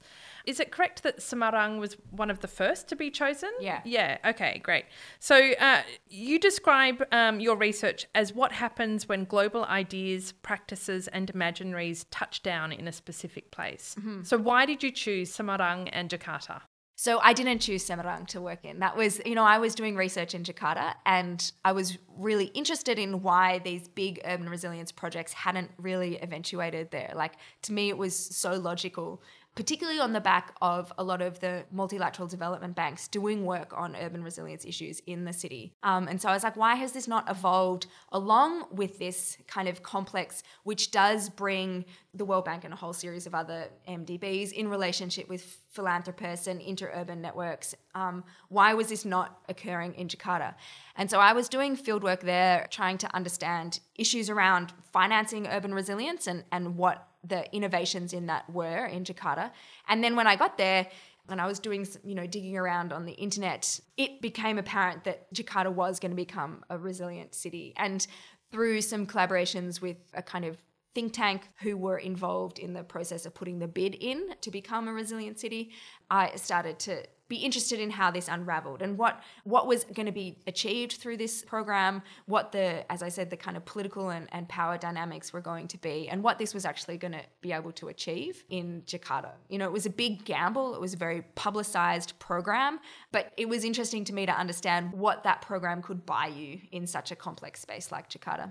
Is 0.51 0.59
it 0.59 0.73
correct 0.73 1.05
that 1.05 1.19
Semarang 1.19 1.79
was 1.79 1.97
one 2.11 2.29
of 2.29 2.41
the 2.41 2.49
first 2.49 2.89
to 2.89 2.97
be 2.97 3.09
chosen? 3.09 3.51
Yeah. 3.61 3.81
Yeah. 3.85 4.19
Okay, 4.27 4.61
great. 4.65 4.85
So 5.21 5.53
uh, 5.53 5.83
you 6.09 6.41
describe 6.41 7.07
um, 7.13 7.39
your 7.39 7.57
research 7.57 8.07
as 8.17 8.35
what 8.35 8.51
happens 8.51 9.09
when 9.09 9.25
global 9.25 9.65
ideas, 9.65 10.33
practices, 10.33 11.07
and 11.09 11.33
imaginaries 11.33 12.05
touch 12.11 12.43
down 12.43 12.73
in 12.73 12.89
a 12.89 12.93
specific 12.93 13.53
place. 13.53 13.95
Mm-hmm. 13.99 14.25
So 14.25 14.37
why 14.37 14.67
did 14.67 14.83
you 14.83 14.91
choose 14.91 15.35
Semarang 15.35 15.89
and 15.93 16.11
Jakarta? 16.11 16.63
So 17.01 17.19
I 17.21 17.33
didn't 17.33 17.61
choose 17.61 17.89
Semarang 17.89 18.27
to 18.27 18.43
work 18.43 18.63
in. 18.63 18.81
That 18.81 18.95
was, 18.95 19.23
you 19.25 19.35
know, 19.35 19.43
I 19.43 19.57
was 19.57 19.75
doing 19.75 19.97
research 19.97 20.35
in 20.35 20.43
Jakarta 20.43 20.93
and 21.07 21.51
I 21.65 21.73
was 21.73 21.97
really 22.15 22.49
interested 22.49 22.99
in 22.99 23.23
why 23.23 23.61
these 23.61 23.89
big 23.89 24.21
urban 24.27 24.51
resilience 24.51 24.93
projects 24.93 25.33
hadn't 25.33 25.71
really 25.79 26.23
eventuated 26.23 26.91
there. 26.91 27.11
Like 27.15 27.37
to 27.63 27.73
me, 27.73 27.89
it 27.89 27.97
was 27.97 28.15
so 28.15 28.53
logical 28.53 29.23
particularly 29.57 29.99
on 29.99 30.13
the 30.13 30.21
back 30.21 30.55
of 30.63 30.93
a 30.97 31.03
lot 31.03 31.21
of 31.21 31.41
the 31.41 31.65
multilateral 31.73 32.29
development 32.29 32.77
banks 32.77 33.09
doing 33.09 33.45
work 33.45 33.73
on 33.77 33.97
urban 33.97 34.23
resilience 34.23 34.65
issues 34.65 35.01
in 35.07 35.25
the 35.25 35.33
city. 35.33 35.75
Um, 35.83 36.07
and 36.07 36.21
so 36.21 36.29
I 36.29 36.35
was 36.35 36.45
like, 36.45 36.57
why 36.57 36.77
has 36.77 36.93
this 36.93 37.09
not 37.09 37.29
evolved 37.29 37.87
along 38.13 38.67
with 38.71 38.99
this 38.99 39.37
kind 39.49 39.69
of 39.69 39.83
complex, 39.83 40.43
which 40.63 40.93
does 40.93 41.29
bring 41.29 41.85
the 42.15 42.25
World 42.25 42.45
Bank 42.45 42.65
and 42.65 42.73
a 42.73 42.77
whole 42.77 42.93
series 42.93 43.27
of 43.27 43.35
other 43.35 43.69
MDBs 43.89 44.53
in 44.53 44.69
relationship 44.69 45.29
with 45.29 45.59
philanthropists 45.71 46.47
and 46.47 46.61
interurban 46.61 47.19
networks? 47.19 47.75
Um, 47.95 48.25
why 48.49 48.75
was 48.75 48.89
this 48.89 49.05
not 49.05 49.41
occurring 49.49 49.95
in 49.95 50.09
Jakarta? 50.09 50.55
And 50.95 51.11
so 51.11 51.19
I 51.19 51.33
was 51.33 51.49
doing 51.49 51.77
fieldwork 51.77 52.21
there, 52.21 52.69
trying 52.71 52.99
to 52.99 53.15
understand 53.15 53.81
issues 53.97 54.31
around 54.31 54.73
financing 54.93 55.49
urban 55.49 55.75
resilience 55.75 56.27
and, 56.27 56.45
and 56.53 56.77
what 56.77 57.10
the 57.27 57.53
innovations 57.55 58.13
in 58.13 58.27
that 58.27 58.49
were 58.51 58.87
in 58.87 59.05
Jakarta. 59.05 59.51
And 59.89 60.03
then 60.03 60.17
when 60.17 60.27
I 60.27 60.37
got 60.37 60.59
there, 60.59 60.87
and 61.29 61.41
I 61.41 61.47
was 61.47 61.61
doing, 61.61 61.87
you 62.03 62.15
know, 62.15 62.27
digging 62.27 62.57
around 62.57 62.93
on 62.93 63.05
the 63.05 63.13
internet, 63.13 63.81
it 63.97 64.21
became 64.21 64.59
apparent 64.59 65.05
that 65.05 65.33
Jakarta 65.33 65.73
was 65.73 66.01
going 66.01 66.11
to 66.11 66.17
become 66.17 66.65
a 66.69 66.77
resilient 66.77 67.35
city. 67.35 67.73
And 67.77 68.05
through 68.51 68.83
some 68.83 69.07
collaborations 69.07 69.81
with 69.81 69.97
a 70.13 70.23
kind 70.23 70.45
of 70.45 70.59
think 70.93 71.13
tank 71.13 71.49
who 71.61 71.77
were 71.77 71.99
involved 71.99 72.59
in 72.59 72.73
the 72.73 72.83
process 72.83 73.27
of 73.27 73.35
putting 73.35 73.61
the 73.61 73.69
bid 73.69 73.95
in 73.95 74.35
to 74.41 74.51
become 74.51 74.89
a 74.89 74.93
resilient 74.93 75.39
city, 75.39 75.71
I 76.11 76.35
started 76.35 76.81
to 76.81 77.05
be 77.31 77.37
interested 77.37 77.81
in 77.81 77.89
how 77.89 78.11
this 78.11 78.29
unraveled 78.29 78.83
and 78.83 78.99
what 78.99 79.23
what 79.45 79.67
was 79.67 79.85
going 79.85 80.07
to 80.07 80.13
be 80.13 80.37
achieved 80.47 80.93
through 80.95 81.17
this 81.17 81.43
program, 81.43 82.03
what 82.27 82.53
the, 82.53 82.85
as 82.93 83.03
I 83.03 83.09
said, 83.09 83.31
the 83.31 83.37
kind 83.37 83.57
of 83.57 83.65
political 83.65 84.11
and, 84.11 84.29
and 84.33 84.49
power 84.49 84.77
dynamics 84.77 85.33
were 85.33 85.41
going 85.41 85.69
to 85.69 85.79
be, 85.79 86.09
and 86.11 86.23
what 86.23 86.39
this 86.39 86.53
was 86.53 86.67
actually 86.67 86.99
going 86.99 87.13
to 87.13 87.23
be 87.41 87.53
able 87.53 87.73
to 87.73 87.89
achieve 87.89 88.45
in 88.51 88.83
Jakarta. 88.83 89.31
You 89.49 89.59
know, 89.59 89.65
it 89.65 89.73
was 89.73 89.87
a 89.87 89.91
big 89.91 90.25
gamble. 90.25 90.75
It 90.75 90.81
was 90.81 90.93
a 90.93 90.99
very 90.99 91.23
publicized 91.37 92.19
program, 92.19 92.81
but 93.13 93.33
it 93.39 93.49
was 93.49 93.65
interesting 93.65 94.05
to 94.05 94.13
me 94.13 94.27
to 94.27 94.33
understand 94.33 94.93
what 94.93 95.23
that 95.23 95.41
program 95.41 95.81
could 95.81 96.05
buy 96.05 96.27
you 96.27 96.61
in 96.73 96.87
such 96.87 97.11
a 97.13 97.17
complex 97.17 97.61
space 97.63 97.91
like 97.93 98.11
Jakarta. 98.11 98.51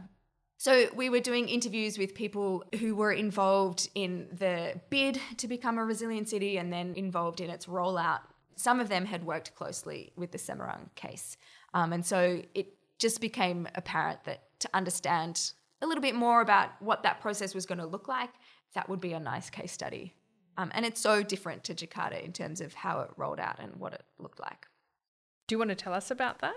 So 0.58 0.88
we 0.94 1.10
were 1.10 1.22
doing 1.22 1.48
interviews 1.48 1.98
with 1.98 2.14
people 2.14 2.66
who 2.80 2.94
were 2.94 3.14
involved 3.14 3.90
in 3.96 4.28
the 4.32 4.80
bid 4.90 5.20
to 5.38 5.48
become 5.48 5.78
a 5.78 5.86
resilient 5.86 6.28
city 6.28 6.58
and 6.58 6.72
then 6.72 6.94
involved 6.96 7.40
in 7.40 7.50
its 7.50 7.66
rollout 7.66 8.20
some 8.60 8.80
of 8.80 8.90
them 8.90 9.06
had 9.06 9.24
worked 9.24 9.56
closely 9.56 10.12
with 10.16 10.32
the 10.32 10.38
Semarang 10.38 10.94
case. 10.96 11.38
Um, 11.74 11.94
and 11.94 12.06
so 12.06 12.42
it 12.54 12.74
just 12.98 13.22
became 13.22 13.68
apparent 13.76 14.24
that 14.26 14.44
to 14.60 14.70
understand 14.74 15.52
a 15.82 15.88
little 15.88 16.02
bit 16.02 16.16
more 16.16 16.42
about 16.42 16.70
what 16.82 17.04
that 17.04 17.22
process 17.22 17.56
was 17.56 17.66
going 17.66 17.78
to 17.78 17.86
look 17.86 18.08
like, 18.08 18.32
that 18.74 18.90
would 18.90 19.00
be 19.00 19.14
a 19.14 19.20
nice 19.20 19.50
case 19.50 19.72
study. 19.72 20.14
Um, 20.58 20.72
and 20.74 20.86
it's 20.86 21.00
so 21.00 21.24
different 21.24 21.64
to 21.66 21.74
Jakarta 21.74 22.22
in 22.22 22.34
terms 22.34 22.60
of 22.60 22.74
how 22.74 23.00
it 23.00 23.12
rolled 23.16 23.40
out 23.40 23.60
and 23.60 23.78
what 23.78 23.94
it 23.94 24.04
looked 24.18 24.42
like. 24.42 24.68
Do 25.48 25.56
you 25.56 25.60
want 25.60 25.70
to 25.70 25.76
tell 25.76 25.94
us 25.94 26.12
about 26.12 26.40
that? 26.40 26.56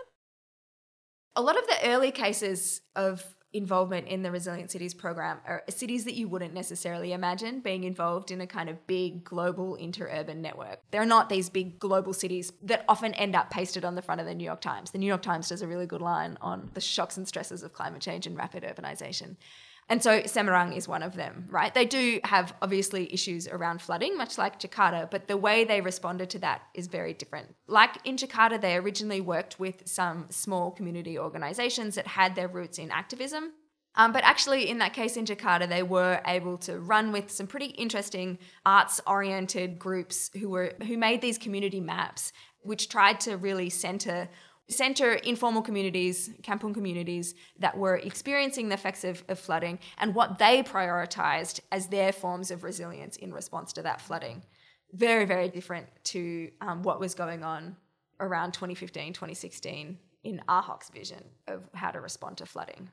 A 1.36 1.40
lot 1.40 1.56
of 1.56 1.66
the 1.68 1.88
early 1.88 2.10
cases 2.10 2.80
of 2.96 3.24
involvement 3.52 4.08
in 4.08 4.22
the 4.22 4.30
Resilient 4.30 4.70
Cities 4.70 4.94
program 4.94 5.38
are 5.46 5.62
cities 5.68 6.04
that 6.04 6.14
you 6.14 6.28
wouldn't 6.28 6.54
necessarily 6.54 7.12
imagine 7.12 7.60
being 7.60 7.84
involved 7.84 8.30
in 8.30 8.40
a 8.40 8.46
kind 8.46 8.68
of 8.68 8.86
big 8.86 9.24
global 9.24 9.76
interurban 9.80 10.36
network. 10.36 10.80
There 10.90 11.02
are 11.02 11.06
not 11.06 11.28
these 11.28 11.50
big 11.50 11.78
global 11.78 12.12
cities 12.12 12.52
that 12.62 12.84
often 12.88 13.14
end 13.14 13.36
up 13.36 13.50
pasted 13.50 13.84
on 13.84 13.94
the 13.94 14.02
front 14.02 14.20
of 14.20 14.26
the 14.26 14.34
New 14.34 14.44
York 14.44 14.60
Times. 14.60 14.90
The 14.90 14.98
New 14.98 15.06
York 15.06 15.22
Times 15.22 15.48
does 15.48 15.62
a 15.62 15.68
really 15.68 15.86
good 15.86 16.02
line 16.02 16.38
on 16.40 16.70
the 16.74 16.80
shocks 16.80 17.16
and 17.16 17.28
stresses 17.28 17.62
of 17.62 17.72
climate 17.72 18.00
change 18.00 18.26
and 18.26 18.36
rapid 18.36 18.62
urbanization. 18.62 19.36
And 19.92 20.02
so 20.02 20.22
Semarang 20.22 20.74
is 20.74 20.88
one 20.88 21.02
of 21.02 21.16
them, 21.16 21.44
right? 21.50 21.74
They 21.74 21.84
do 21.84 22.18
have 22.24 22.54
obviously 22.62 23.12
issues 23.12 23.46
around 23.46 23.82
flooding, 23.82 24.16
much 24.16 24.38
like 24.38 24.58
Jakarta, 24.58 25.10
but 25.10 25.28
the 25.28 25.36
way 25.36 25.64
they 25.64 25.82
responded 25.82 26.30
to 26.30 26.38
that 26.38 26.62
is 26.72 26.86
very 26.86 27.12
different. 27.12 27.54
Like 27.66 27.98
in 28.06 28.16
Jakarta, 28.16 28.58
they 28.58 28.74
originally 28.76 29.20
worked 29.20 29.60
with 29.60 29.82
some 29.84 30.28
small 30.30 30.70
community 30.70 31.18
organizations 31.18 31.96
that 31.96 32.06
had 32.06 32.34
their 32.36 32.48
roots 32.48 32.78
in 32.78 32.90
activism. 32.90 33.52
Um, 33.94 34.12
but 34.14 34.24
actually, 34.24 34.70
in 34.70 34.78
that 34.78 34.94
case 34.94 35.18
in 35.18 35.26
Jakarta, 35.26 35.68
they 35.68 35.82
were 35.82 36.22
able 36.26 36.56
to 36.68 36.80
run 36.80 37.12
with 37.12 37.30
some 37.30 37.46
pretty 37.46 37.70
interesting 37.84 38.38
arts-oriented 38.64 39.78
groups 39.78 40.30
who 40.40 40.48
were 40.48 40.72
who 40.88 40.96
made 40.96 41.20
these 41.20 41.36
community 41.36 41.80
maps, 41.80 42.32
which 42.62 42.88
tried 42.88 43.20
to 43.20 43.36
really 43.36 43.68
center 43.68 44.30
center 44.68 45.12
informal 45.14 45.62
communities, 45.62 46.30
kampung 46.42 46.74
communities 46.74 47.34
that 47.58 47.76
were 47.76 47.96
experiencing 47.96 48.68
the 48.68 48.74
effects 48.74 49.04
of, 49.04 49.24
of, 49.28 49.38
flooding 49.38 49.78
and 49.98 50.14
what 50.14 50.38
they 50.38 50.62
prioritized 50.62 51.60
as 51.70 51.88
their 51.88 52.12
forms 52.12 52.50
of 52.50 52.64
resilience 52.64 53.16
in 53.16 53.32
response 53.32 53.72
to 53.72 53.82
that 53.82 54.00
flooding. 54.00 54.42
Very, 54.92 55.24
very 55.24 55.48
different 55.48 55.86
to 56.04 56.50
um, 56.60 56.82
what 56.82 57.00
was 57.00 57.14
going 57.14 57.42
on 57.42 57.76
around 58.20 58.52
2015, 58.52 59.12
2016 59.12 59.98
in 60.24 60.40
Ahok's 60.48 60.90
vision 60.90 61.24
of 61.48 61.68
how 61.74 61.90
to 61.90 62.00
respond 62.00 62.38
to 62.38 62.46
flooding. 62.46 62.88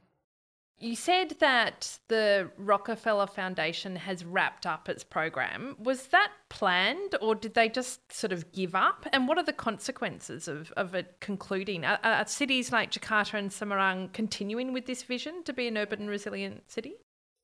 You 0.79 0.95
said 0.95 1.35
that 1.39 1.99
the 2.07 2.51
Rockefeller 2.57 3.27
Foundation 3.27 3.97
has 3.97 4.23
wrapped 4.23 4.65
up 4.65 4.87
its 4.87 5.03
program. 5.03 5.75
Was 5.77 6.07
that 6.07 6.31
planned 6.47 7.15
or 7.21 7.35
did 7.35 7.53
they 7.53 7.67
just 7.67 8.11
sort 8.13 8.31
of 8.31 8.51
give 8.53 8.75
up? 8.75 9.05
And 9.11 9.27
what 9.27 9.37
are 9.37 9.43
the 9.43 9.51
consequences 9.51 10.47
of, 10.47 10.71
of 10.77 10.95
it 10.95 11.17
concluding? 11.19 11.83
Are, 11.83 11.99
are 12.01 12.25
cities 12.25 12.71
like 12.71 12.91
Jakarta 12.91 13.33
and 13.33 13.49
Semarang 13.49 14.13
continuing 14.13 14.71
with 14.71 14.85
this 14.85 15.03
vision 15.03 15.43
to 15.43 15.53
be 15.53 15.67
an 15.67 15.77
urban 15.77 16.07
resilient 16.07 16.71
city? 16.71 16.95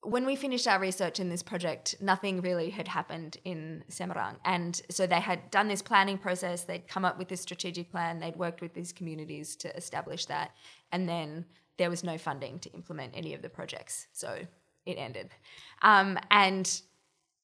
when 0.05 0.25
we 0.25 0.35
finished 0.35 0.67
our 0.67 0.79
research 0.79 1.19
in 1.19 1.29
this 1.29 1.41
project, 1.41 1.95
nothing 1.99 2.41
really 2.41 2.69
had 2.69 2.87
happened 2.87 3.37
in 3.43 3.83
Semarang. 3.89 4.35
And 4.45 4.79
so 4.89 5.07
they 5.07 5.19
had 5.19 5.49
done 5.49 5.67
this 5.67 5.81
planning 5.81 6.17
process, 6.17 6.63
they'd 6.63 6.87
come 6.87 7.05
up 7.05 7.17
with 7.17 7.27
this 7.27 7.41
strategic 7.41 7.91
plan, 7.91 8.19
they'd 8.19 8.35
worked 8.35 8.61
with 8.61 8.73
these 8.73 8.93
communities 8.93 9.55
to 9.57 9.75
establish 9.75 10.25
that. 10.27 10.51
And 10.91 11.09
then 11.09 11.45
there 11.77 11.89
was 11.89 12.03
no 12.03 12.17
funding 12.17 12.59
to 12.59 12.71
implement 12.73 13.13
any 13.15 13.33
of 13.33 13.41
the 13.41 13.49
projects. 13.49 14.07
So 14.13 14.39
it 14.85 14.93
ended. 14.93 15.29
Um, 15.81 16.17
and, 16.31 16.81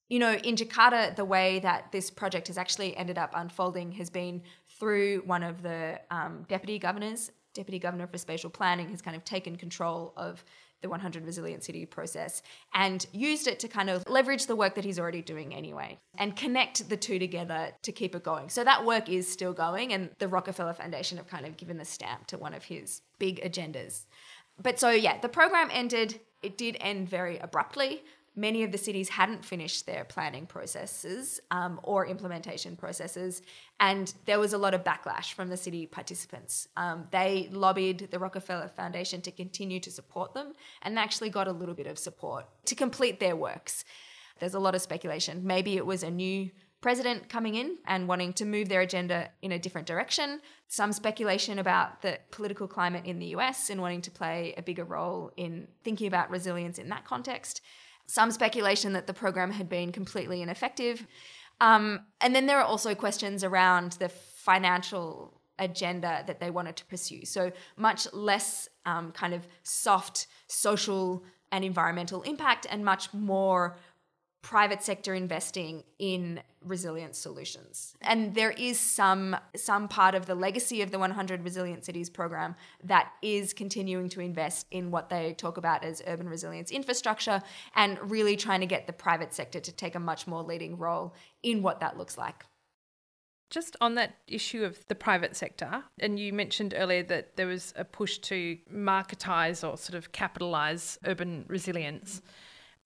you 0.09 0.19
know, 0.19 0.33
in 0.33 0.55
Jakarta, 0.55 1.15
the 1.15 1.25
way 1.25 1.59
that 1.59 1.91
this 1.91 2.09
project 2.09 2.47
has 2.47 2.57
actually 2.57 2.95
ended 2.95 3.17
up 3.17 3.31
unfolding 3.35 3.91
has 3.93 4.09
been 4.09 4.41
through 4.79 5.23
one 5.25 5.43
of 5.43 5.61
the 5.61 5.99
um, 6.09 6.45
deputy 6.47 6.79
governors. 6.79 7.31
Deputy 7.53 7.79
Governor 7.79 8.07
for 8.07 8.17
Spatial 8.17 8.49
Planning 8.49 8.89
has 8.89 9.01
kind 9.01 9.15
of 9.17 9.25
taken 9.25 9.57
control 9.57 10.13
of 10.15 10.43
the 10.81 10.89
100 10.89 11.25
Resilient 11.25 11.63
City 11.63 11.85
process 11.85 12.41
and 12.73 13.05
used 13.11 13.47
it 13.47 13.59
to 13.59 13.67
kind 13.67 13.89
of 13.89 14.07
leverage 14.07 14.47
the 14.47 14.55
work 14.55 14.75
that 14.75 14.85
he's 14.85 14.99
already 14.99 15.21
doing 15.21 15.53
anyway 15.53 15.99
and 16.17 16.35
connect 16.35 16.89
the 16.89 16.97
two 16.97 17.19
together 17.19 17.71
to 17.83 17.91
keep 17.91 18.15
it 18.15 18.23
going. 18.23 18.49
So 18.49 18.63
that 18.63 18.85
work 18.85 19.09
is 19.09 19.31
still 19.31 19.53
going, 19.53 19.93
and 19.93 20.09
the 20.19 20.27
Rockefeller 20.27 20.73
Foundation 20.73 21.17
have 21.17 21.27
kind 21.27 21.45
of 21.45 21.57
given 21.57 21.77
the 21.77 21.85
stamp 21.85 22.27
to 22.27 22.37
one 22.37 22.53
of 22.53 22.65
his 22.65 23.01
big 23.19 23.41
agendas. 23.43 24.05
But 24.61 24.79
so, 24.79 24.89
yeah, 24.89 25.19
the 25.19 25.29
program 25.29 25.69
ended. 25.71 26.19
It 26.41 26.57
did 26.57 26.77
end 26.79 27.07
very 27.07 27.37
abruptly 27.37 28.03
many 28.35 28.63
of 28.63 28.71
the 28.71 28.77
cities 28.77 29.09
hadn't 29.09 29.43
finished 29.43 29.85
their 29.85 30.05
planning 30.05 30.45
processes 30.45 31.39
um, 31.51 31.79
or 31.83 32.05
implementation 32.05 32.75
processes, 32.75 33.41
and 33.79 34.13
there 34.25 34.39
was 34.39 34.53
a 34.53 34.57
lot 34.57 34.73
of 34.73 34.83
backlash 34.83 35.33
from 35.33 35.49
the 35.49 35.57
city 35.57 35.85
participants. 35.85 36.67
Um, 36.77 37.07
they 37.11 37.49
lobbied 37.51 38.09
the 38.11 38.19
Rockefeller 38.19 38.69
Foundation 38.69 39.21
to 39.21 39.31
continue 39.31 39.79
to 39.79 39.91
support 39.91 40.33
them 40.33 40.53
and 40.81 40.95
they 40.95 41.01
actually 41.01 41.29
got 41.29 41.47
a 41.47 41.51
little 41.51 41.75
bit 41.75 41.87
of 41.87 41.97
support 41.97 42.45
to 42.65 42.75
complete 42.75 43.19
their 43.19 43.35
works. 43.35 43.83
There's 44.39 44.53
a 44.53 44.59
lot 44.59 44.75
of 44.75 44.81
speculation. 44.81 45.41
Maybe 45.43 45.77
it 45.77 45.85
was 45.85 46.03
a 46.03 46.11
new 46.11 46.51
president 46.81 47.29
coming 47.29 47.55
in 47.55 47.77
and 47.85 48.07
wanting 48.07 48.33
to 48.33 48.45
move 48.45 48.67
their 48.67 48.81
agenda 48.81 49.29
in 49.41 49.51
a 49.51 49.59
different 49.59 49.87
direction. 49.87 50.41
Some 50.67 50.93
speculation 50.93 51.59
about 51.59 52.01
the 52.01 52.17
political 52.31 52.67
climate 52.67 53.05
in 53.05 53.19
the 53.19 53.27
US 53.27 53.69
and 53.69 53.81
wanting 53.81 54.01
to 54.01 54.11
play 54.11 54.55
a 54.57 54.63
bigger 54.63 54.83
role 54.83 55.31
in 55.37 55.67
thinking 55.83 56.07
about 56.07 56.31
resilience 56.31 56.79
in 56.79 56.89
that 56.89 57.05
context 57.05 57.61
some 58.11 58.29
speculation 58.29 58.91
that 58.91 59.07
the 59.07 59.13
program 59.13 59.51
had 59.51 59.69
been 59.69 59.89
completely 59.93 60.41
ineffective. 60.41 61.07
Um, 61.61 62.01
and 62.19 62.35
then 62.35 62.45
there 62.45 62.59
are 62.59 62.65
also 62.65 62.93
questions 62.93 63.41
around 63.41 63.93
the 63.93 64.09
financial 64.09 65.39
agenda 65.57 66.23
that 66.27 66.41
they 66.41 66.49
wanted 66.49 66.75
to 66.75 66.85
pursue. 66.85 67.23
So 67.23 67.53
much 67.77 68.11
less 68.11 68.67
um, 68.85 69.13
kind 69.13 69.33
of 69.33 69.47
soft 69.63 70.27
social 70.47 71.23
and 71.53 71.63
environmental 71.63 72.21
impact, 72.23 72.67
and 72.69 72.83
much 72.83 73.13
more 73.13 73.77
private 74.41 74.81
sector 74.81 75.13
investing 75.13 75.83
in 75.99 76.41
resilient 76.65 77.15
solutions. 77.15 77.95
And 78.01 78.33
there 78.35 78.51
is 78.51 78.79
some 78.79 79.35
some 79.55 79.87
part 79.87 80.15
of 80.15 80.25
the 80.25 80.35
legacy 80.35 80.81
of 80.81 80.91
the 80.91 80.99
100 80.99 81.43
Resilient 81.43 81.85
Cities 81.85 82.09
program 82.09 82.55
that 82.83 83.11
is 83.21 83.53
continuing 83.53 84.09
to 84.09 84.19
invest 84.19 84.67
in 84.71 84.91
what 84.91 85.09
they 85.09 85.33
talk 85.33 85.57
about 85.57 85.83
as 85.83 86.01
urban 86.07 86.27
resilience 86.29 86.71
infrastructure 86.71 87.41
and 87.75 87.99
really 88.09 88.35
trying 88.35 88.61
to 88.61 88.65
get 88.65 88.87
the 88.87 88.93
private 88.93 89.33
sector 89.33 89.59
to 89.59 89.71
take 89.71 89.95
a 89.95 89.99
much 89.99 90.27
more 90.27 90.43
leading 90.43 90.77
role 90.77 91.13
in 91.43 91.61
what 91.61 91.79
that 91.79 91.97
looks 91.97 92.17
like. 92.17 92.45
Just 93.49 93.75
on 93.81 93.95
that 93.95 94.15
issue 94.27 94.63
of 94.63 94.87
the 94.87 94.95
private 94.95 95.35
sector, 95.35 95.83
and 95.99 96.17
you 96.17 96.31
mentioned 96.31 96.73
earlier 96.75 97.03
that 97.03 97.35
there 97.35 97.47
was 97.47 97.73
a 97.75 97.83
push 97.83 98.17
to 98.19 98.57
marketize 98.73 99.67
or 99.67 99.77
sort 99.77 99.97
of 99.97 100.13
capitalize 100.13 100.97
urban 101.05 101.43
resilience. 101.49 102.17
Mm-hmm. 102.17 102.27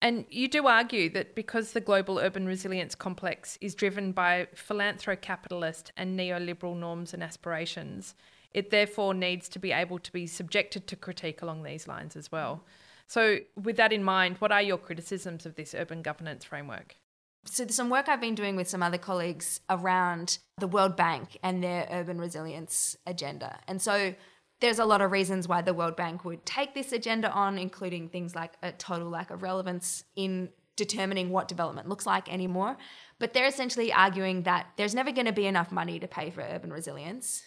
And 0.02 0.26
you 0.30 0.48
do 0.48 0.68
argue 0.68 1.10
that 1.12 1.36
because 1.36 1.72
the 1.72 1.82
global 1.82 2.20
urban 2.20 2.46
resilience 2.46 2.96
complex 2.96 3.58
is 3.62 3.74
driven 3.74 4.12
by 4.12 4.48
philanthro-capitalist 4.56 5.92
and 5.98 6.20
neoliberal 6.20 6.78
norms 6.78 7.14
and 7.14 7.24
aspirations, 7.24 8.14
it 8.54 8.70
therefore 8.70 9.14
needs 9.14 9.50
to 9.50 9.60
be 9.60 9.72
able 9.72 10.00
to 10.00 10.12
be 10.12 10.28
subjected 10.28 10.88
to 10.88 10.96
critique 10.96 11.42
along 11.42 11.64
these 11.64 11.88
lines 11.88 12.16
as 12.16 12.32
well. 12.32 12.64
So, 13.08 13.40
with 13.62 13.78
that 13.78 13.94
in 13.94 14.04
mind, 14.04 14.38
what 14.40 14.52
are 14.52 14.62
your 14.62 14.78
criticisms 14.78 15.46
of 15.46 15.56
this 15.56 15.76
urban 15.76 16.02
governance 16.02 16.44
framework? 16.44 16.96
So, 17.46 17.64
there's 17.64 17.76
some 17.76 17.90
work 17.90 18.10
I've 18.10 18.22
been 18.22 18.36
doing 18.36 18.56
with 18.56 18.68
some 18.68 18.82
other 18.82 18.98
colleagues 18.98 19.60
around 19.70 20.40
the 20.58 20.68
World 20.68 20.96
Bank 20.96 21.38
and 21.44 21.64
their 21.64 21.88
urban 21.92 22.20
resilience 22.20 22.98
agenda. 23.06 23.60
And 23.68 23.82
so, 23.82 24.16
there's 24.62 24.80
a 24.80 24.86
lot 24.86 25.02
of 25.02 25.12
reasons 25.12 25.48
why 25.48 25.62
the 25.62 25.74
World 25.74 25.96
Bank 25.96 26.24
would 26.24 26.46
take 26.46 26.74
this 26.74 26.92
agenda 26.92 27.30
on, 27.32 27.58
including 27.58 28.10
things 28.10 28.36
like 28.36 28.54
a 28.64 28.72
total 28.72 29.10
lack 29.10 29.30
of 29.32 29.44
relevance 29.44 30.04
in 30.16 30.50
determining 30.76 31.30
what 31.30 31.48
development 31.48 31.88
looks 31.88 32.06
like 32.06 32.32
anymore. 32.32 32.78
But 33.20 33.34
they're 33.34 33.48
essentially 33.48 33.94
arguing 33.94 34.44
that 34.44 34.68
there's 34.78 34.96
never 34.96 35.12
going 35.12 35.26
to 35.26 35.34
be 35.34 35.46
enough 35.46 35.72
money 35.72 36.00
to 36.00 36.08
pay 36.08 36.32
for 36.32 36.42
urban 36.42 36.72
resilience. 36.72 37.44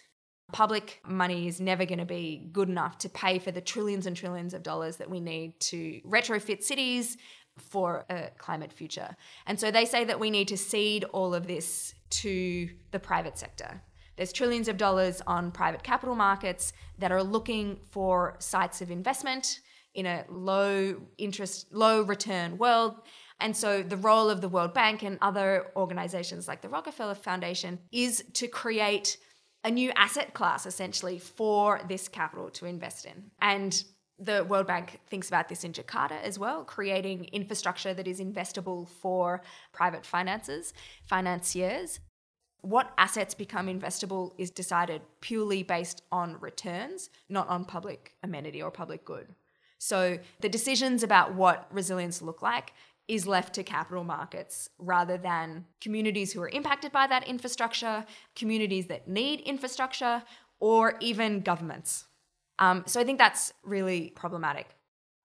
Public 0.51 0.99
money 1.05 1.47
is 1.47 1.61
never 1.61 1.85
going 1.85 1.99
to 1.99 2.05
be 2.05 2.49
good 2.51 2.69
enough 2.69 2.97
to 2.99 3.09
pay 3.09 3.37
for 3.37 3.51
the 3.51 3.61
trillions 3.61 4.07
and 4.07 4.15
trillions 4.15 4.53
of 4.53 4.63
dollars 4.63 4.97
that 4.97 5.09
we 5.09 5.19
need 5.19 5.59
to 5.59 6.01
retrofit 6.05 6.63
cities 6.63 7.17
for 7.57 8.05
a 8.09 8.29
climate 8.37 8.73
future. 8.73 9.15
And 9.45 9.59
so 9.59 9.69
they 9.69 9.85
say 9.85 10.05
that 10.05 10.19
we 10.19 10.31
need 10.31 10.47
to 10.47 10.57
cede 10.57 11.03
all 11.05 11.35
of 11.35 11.45
this 11.45 11.93
to 12.11 12.69
the 12.91 12.99
private 12.99 13.37
sector. 13.37 13.81
There's 14.19 14.33
trillions 14.33 14.67
of 14.67 14.75
dollars 14.75 15.21
on 15.27 15.49
private 15.49 15.81
capital 15.81 16.13
markets 16.13 16.73
that 16.97 17.09
are 17.09 17.23
looking 17.23 17.79
for 17.89 18.35
sites 18.39 18.81
of 18.81 18.91
investment 18.91 19.61
in 19.93 20.05
a 20.05 20.25
low 20.29 20.97
interest, 21.17 21.67
low 21.71 22.01
return 22.01 22.57
world. 22.57 22.95
And 23.39 23.55
so 23.55 23.81
the 23.81 23.95
role 23.95 24.29
of 24.29 24.41
the 24.41 24.49
World 24.49 24.73
Bank 24.73 25.03
and 25.03 25.17
other 25.21 25.67
organizations 25.77 26.49
like 26.49 26.61
the 26.61 26.67
Rockefeller 26.67 27.15
Foundation 27.15 27.79
is 27.93 28.21
to 28.33 28.49
create 28.49 29.15
a 29.63 29.71
new 29.71 29.89
asset 29.95 30.33
class 30.33 30.65
essentially 30.65 31.17
for 31.17 31.79
this 31.87 32.09
capital 32.09 32.49
to 32.49 32.65
invest 32.65 33.05
in. 33.05 33.31
And 33.41 33.81
the 34.19 34.43
World 34.43 34.67
Bank 34.67 34.99
thinks 35.07 35.29
about 35.29 35.47
this 35.47 35.63
in 35.63 35.71
Jakarta 35.71 36.21
as 36.21 36.37
well, 36.37 36.65
creating 36.65 37.29
infrastructure 37.31 37.93
that 37.93 38.05
is 38.05 38.19
investable 38.19 38.85
for 38.85 39.43
private 39.71 40.05
finances, 40.05 40.73
financiers 41.05 42.01
what 42.61 42.93
assets 42.97 43.33
become 43.33 43.67
investable 43.67 44.33
is 44.37 44.51
decided 44.51 45.01
purely 45.21 45.63
based 45.63 46.01
on 46.11 46.39
returns, 46.39 47.09
not 47.29 47.47
on 47.47 47.65
public 47.65 48.15
amenity 48.23 48.61
or 48.61 48.71
public 48.71 49.05
good. 49.05 49.27
So 49.77 50.19
the 50.41 50.49
decisions 50.49 51.03
about 51.03 51.33
what 51.33 51.67
resilience 51.71 52.21
look 52.21 52.41
like 52.41 52.73
is 53.07 53.25
left 53.25 53.55
to 53.55 53.63
capital 53.63 54.03
markets 54.03 54.69
rather 54.77 55.17
than 55.17 55.65
communities 55.81 56.33
who 56.33 56.41
are 56.41 56.49
impacted 56.49 56.91
by 56.91 57.07
that 57.07 57.27
infrastructure, 57.27 58.05
communities 58.35 58.87
that 58.87 59.07
need 59.07 59.39
infrastructure, 59.41 60.21
or 60.59 60.95
even 60.99 61.39
governments. 61.39 62.05
Um, 62.59 62.83
so 62.85 62.99
I 62.99 63.05
think 63.05 63.17
that's 63.17 63.53
really 63.63 64.11
problematic. 64.15 64.67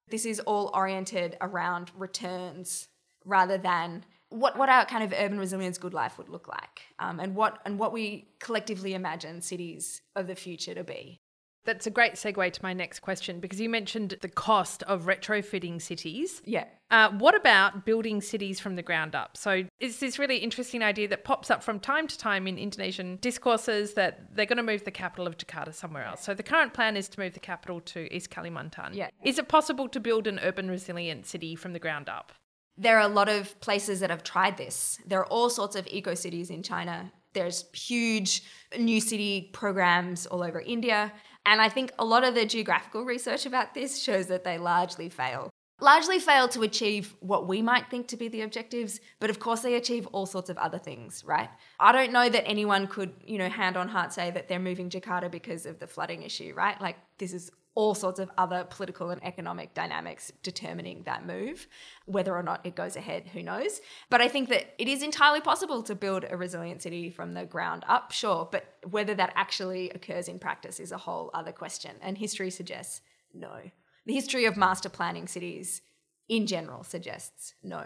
This 0.09 0.25
is 0.25 0.41
all 0.41 0.71
oriented 0.73 1.37
around 1.41 1.91
returns 1.97 2.89
rather 3.25 3.59
than 3.59 4.05
what 4.35 4.59
what 4.59 4.69
our 4.69 4.85
kind 4.85 5.05
of 5.05 5.13
urban 5.19 5.39
resilience 5.39 5.79
good 5.79 5.95
life 5.95 6.19
would 6.19 6.29
look 6.29 6.49
like, 6.49 6.83
um, 6.99 7.21
and 7.21 7.35
what 7.35 7.61
and 7.65 7.79
what 7.79 7.93
we 7.93 8.29
collectively 8.41 8.95
imagine 8.95 9.41
cities 9.41 10.03
of 10.17 10.27
the 10.27 10.35
future 10.35 10.75
to 10.75 10.85
be. 10.85 11.21
That's 11.65 11.87
a 11.87 11.91
great 11.91 12.15
segue 12.15 12.53
to 12.53 12.63
my 12.63 12.75
next 12.75 13.01
question 13.01 13.41
because 13.41 13.59
you 13.59 13.71
mentioned 13.71 14.19
the 14.21 14.29
cost 14.29 14.83
of 14.83 15.05
retrofitting 15.05 15.81
cities. 15.81 16.43
Yeah. 16.45 16.67
Uh, 16.91 17.11
what 17.13 17.35
about 17.35 17.87
building 17.87 18.21
cities 18.21 18.61
from 18.61 18.77
the 18.77 18.83
ground 18.83 19.15
up? 19.15 19.39
So, 19.39 19.65
it's 19.81 19.99
this 19.99 20.19
really 20.19 20.37
interesting 20.37 20.83
idea 20.83 21.09
that 21.09 21.25
pops 21.25 21.51
up 21.51 21.63
from 21.63 21.81
time 21.81 22.07
to 22.07 22.19
time 22.19 22.47
in 22.47 22.59
Indonesian 22.59 23.17
discourses 23.23 23.95
that 23.95 24.37
they're 24.37 24.45
going 24.45 24.59
to 24.59 24.63
move 24.63 24.85
the 24.85 24.91
capital 24.91 25.27
of 25.27 25.39
Jakarta 25.39 25.73
somewhere 25.73 26.05
else. 26.05 26.23
So, 26.23 26.35
the 26.35 26.43
current 26.43 26.75
plan 26.75 26.99
is 26.99 27.09
to 27.09 27.21
move 27.21 27.33
the 27.33 27.41
capital 27.41 27.81
to 27.81 28.15
East 28.15 28.31
Kalimantan. 28.31 28.95
Yeah. 28.95 29.09
Is 29.25 29.39
it 29.39 29.49
possible 29.49 29.89
to 29.89 29.99
build 29.99 30.27
an 30.27 30.39
urban 30.43 30.71
resilient 30.71 31.25
city 31.25 31.57
from 31.57 31.73
the 31.73 31.79
ground 31.79 32.11
up? 32.11 32.33
There 32.77 32.99
are 32.99 33.09
a 33.09 33.09
lot 33.09 33.29
of 33.29 33.59
places 33.61 34.01
that 34.01 34.11
have 34.11 34.25
tried 34.25 34.57
this. 34.57 34.99
There 35.07 35.21
are 35.21 35.27
all 35.27 35.49
sorts 35.49 35.77
of 35.77 35.87
eco 35.87 36.15
cities 36.15 36.51
in 36.51 36.63
China. 36.63 37.13
There's 37.33 37.65
huge 37.73 38.43
new 38.79 39.01
city 39.01 39.51
programs 39.53 40.27
all 40.27 40.43
over 40.43 40.61
India. 40.61 41.13
And 41.47 41.61
I 41.61 41.69
think 41.69 41.93
a 41.99 42.05
lot 42.05 42.25
of 42.25 42.35
the 42.35 42.47
geographical 42.47 43.05
research 43.05 43.47
about 43.47 43.75
this 43.75 44.03
shows 44.03 44.27
that 44.29 44.45
they 44.45 44.59
largely 44.59 45.09
fail. 45.09 45.51
Largely 45.81 46.19
fail 46.21 46.49
to 46.49 46.63
achieve 46.63 47.15
what 47.21 47.47
we 47.49 47.61
might 47.61 47.91
think 47.91 48.07
to 48.09 48.17
be 48.17 48.29
the 48.29 48.43
objectives, 48.43 49.01
but 49.19 49.29
of 49.29 49.41
course 49.41 49.61
they 49.61 49.75
achieve 49.75 50.07
all 50.13 50.25
sorts 50.25 50.49
of 50.49 50.57
other 50.57 50.79
things, 50.79 51.25
right? 51.25 51.51
I 51.81 51.91
don't 51.91 52.13
know 52.13 52.29
that 52.29 52.47
anyone 52.47 52.87
could, 52.87 53.13
you 53.25 53.39
know, 53.39 53.49
hand 53.49 53.77
on 53.77 53.89
heart 53.89 54.13
say 54.13 54.31
that 54.31 54.49
they're 54.49 54.61
moving 54.61 54.89
Jakarta 54.89 55.31
because 55.31 55.67
of 55.67 55.81
the 55.81 55.89
flooding 55.89 56.23
issue, 56.23 56.55
right? 56.57 56.81
Like 56.81 56.97
this 57.19 57.33
is 57.33 57.51
all 57.75 57.95
sorts 57.95 58.21
of 58.21 58.31
other 58.39 58.65
political 58.65 59.11
and 59.11 59.23
economic 59.25 59.75
dynamics 59.75 60.33
determining 60.43 61.03
that 61.03 61.27
move. 61.27 61.67
Whether 62.07 62.35
or 62.35 62.43
not 62.43 62.65
it 62.65 62.77
goes 62.77 62.97
ahead, 62.97 63.29
who 63.33 63.43
knows? 63.43 63.81
But 64.11 64.21
I 64.21 64.29
think 64.29 64.49
that 64.49 64.75
it 64.79 64.89
is 64.89 65.03
entirely 65.03 65.41
possible 65.41 65.83
to 65.83 65.95
build 65.95 66.25
a 66.29 66.37
resilient 66.37 66.83
city 66.83 67.11
from 67.11 67.35
the 67.35 67.45
ground 67.45 67.85
up, 67.89 68.13
sure, 68.13 68.49
but 68.51 68.65
whether 68.89 69.15
that 69.15 69.33
actually 69.35 69.91
occurs 69.91 70.29
in 70.29 70.39
practice 70.39 70.79
is 70.79 70.93
a 70.93 70.99
whole 70.99 71.31
other 71.35 71.53
question. 71.53 71.97
And 72.01 72.17
history 72.17 72.51
suggests 72.51 73.01
no. 73.33 73.71
The 74.07 74.15
history 74.15 74.45
of 74.45 74.57
master 74.57 74.89
planning 74.89 75.27
cities 75.27 75.83
in 76.29 76.47
general 76.47 76.85
suggests 76.85 77.55
no. 77.63 77.85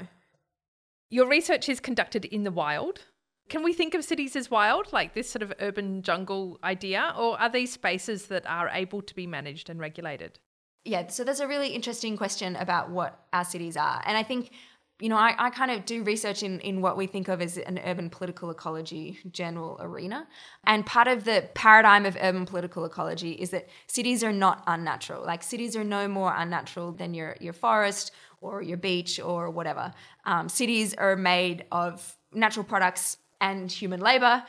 Your 1.10 1.26
research 1.26 1.68
is 1.68 1.80
conducted 1.80 2.26
in 2.26 2.44
the 2.44 2.50
wild. 2.50 3.04
Can 3.48 3.62
we 3.62 3.72
think 3.72 3.94
of 3.94 4.04
cities 4.04 4.36
as 4.36 4.50
wild, 4.50 4.92
like 4.92 5.14
this 5.14 5.30
sort 5.30 5.42
of 5.42 5.54
urban 5.60 6.02
jungle 6.02 6.58
idea, 6.62 7.14
or 7.16 7.40
are 7.40 7.48
these 7.48 7.72
spaces 7.72 8.26
that 8.26 8.46
are 8.46 8.68
able 8.68 9.00
to 9.00 9.14
be 9.14 9.26
managed 9.26 9.70
and 9.70 9.80
regulated? 9.80 10.38
Yeah, 10.84 11.06
so 11.08 11.24
there's 11.24 11.40
a 11.40 11.48
really 11.48 11.68
interesting 11.68 12.16
question 12.16 12.56
about 12.56 12.90
what 12.90 13.26
our 13.32 13.44
cities 13.44 13.76
are. 13.76 14.02
And 14.04 14.18
I 14.18 14.22
think, 14.22 14.50
you 15.00 15.08
know, 15.08 15.16
I, 15.16 15.34
I 15.38 15.50
kind 15.50 15.70
of 15.70 15.86
do 15.86 16.02
research 16.02 16.42
in, 16.42 16.60
in 16.60 16.82
what 16.82 16.98
we 16.98 17.06
think 17.06 17.28
of 17.28 17.40
as 17.40 17.56
an 17.56 17.80
urban 17.84 18.10
political 18.10 18.50
ecology 18.50 19.18
general 19.32 19.78
arena. 19.80 20.26
And 20.64 20.84
part 20.84 21.08
of 21.08 21.24
the 21.24 21.48
paradigm 21.54 22.04
of 22.04 22.18
urban 22.20 22.44
political 22.44 22.84
ecology 22.84 23.32
is 23.32 23.50
that 23.50 23.68
cities 23.86 24.22
are 24.22 24.32
not 24.32 24.62
unnatural. 24.66 25.24
Like 25.24 25.42
cities 25.42 25.74
are 25.74 25.84
no 25.84 26.06
more 26.06 26.34
unnatural 26.36 26.92
than 26.92 27.14
your, 27.14 27.36
your 27.40 27.54
forest 27.54 28.12
or 28.40 28.62
your 28.62 28.76
beach 28.76 29.18
or 29.18 29.50
whatever. 29.50 29.92
Um, 30.26 30.48
cities 30.48 30.94
are 30.94 31.16
made 31.16 31.64
of 31.72 32.16
natural 32.32 32.64
products 32.64 33.16
and 33.40 33.70
human 33.70 34.00
labor, 34.00 34.44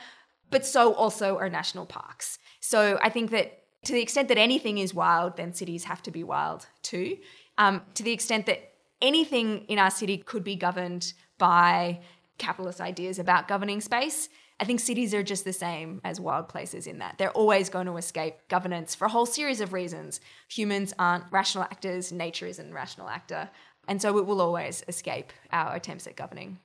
but 0.50 0.66
so 0.66 0.94
also 0.94 1.36
are 1.38 1.48
national 1.48 1.86
parks. 1.86 2.38
So 2.60 2.98
I 3.02 3.08
think 3.08 3.30
that 3.30 3.62
to 3.84 3.92
the 3.92 4.02
extent 4.02 4.28
that 4.28 4.38
anything 4.38 4.78
is 4.78 4.92
wild, 4.92 5.36
then 5.36 5.54
cities 5.54 5.84
have 5.84 6.02
to 6.02 6.10
be 6.10 6.22
wild 6.22 6.66
too. 6.82 7.16
Um, 7.56 7.82
to 7.94 8.02
the 8.02 8.12
extent 8.12 8.46
that 8.46 8.72
anything 9.00 9.64
in 9.68 9.78
our 9.78 9.90
city 9.90 10.18
could 10.18 10.44
be 10.44 10.56
governed 10.56 11.12
by 11.38 12.00
capitalist 12.38 12.80
ideas 12.80 13.18
about 13.18 13.48
governing 13.48 13.80
space, 13.80 14.28
I 14.58 14.64
think 14.64 14.80
cities 14.80 15.14
are 15.14 15.22
just 15.22 15.46
the 15.46 15.54
same 15.54 16.02
as 16.04 16.20
wild 16.20 16.50
places 16.50 16.86
in 16.86 16.98
that 16.98 17.16
they're 17.16 17.30
always 17.30 17.70
going 17.70 17.86
to 17.86 17.96
escape 17.96 18.34
governance 18.48 18.94
for 18.94 19.06
a 19.06 19.08
whole 19.08 19.24
series 19.24 19.62
of 19.62 19.72
reasons. 19.72 20.20
Humans 20.50 20.92
aren't 20.98 21.24
rational 21.30 21.64
actors, 21.64 22.12
nature 22.12 22.46
isn't 22.46 22.70
a 22.70 22.74
rational 22.74 23.08
actor. 23.08 23.48
And 23.88 24.02
so 24.02 24.18
it 24.18 24.26
will 24.26 24.42
always 24.42 24.84
escape 24.86 25.32
our 25.50 25.74
attempts 25.74 26.06
at 26.06 26.16
governing. 26.16 26.58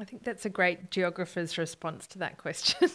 I 0.00 0.04
think 0.04 0.22
that's 0.22 0.44
a 0.44 0.50
great 0.50 0.90
geographer's 0.90 1.58
response 1.58 2.06
to 2.08 2.18
that 2.18 2.38
question 2.38 2.88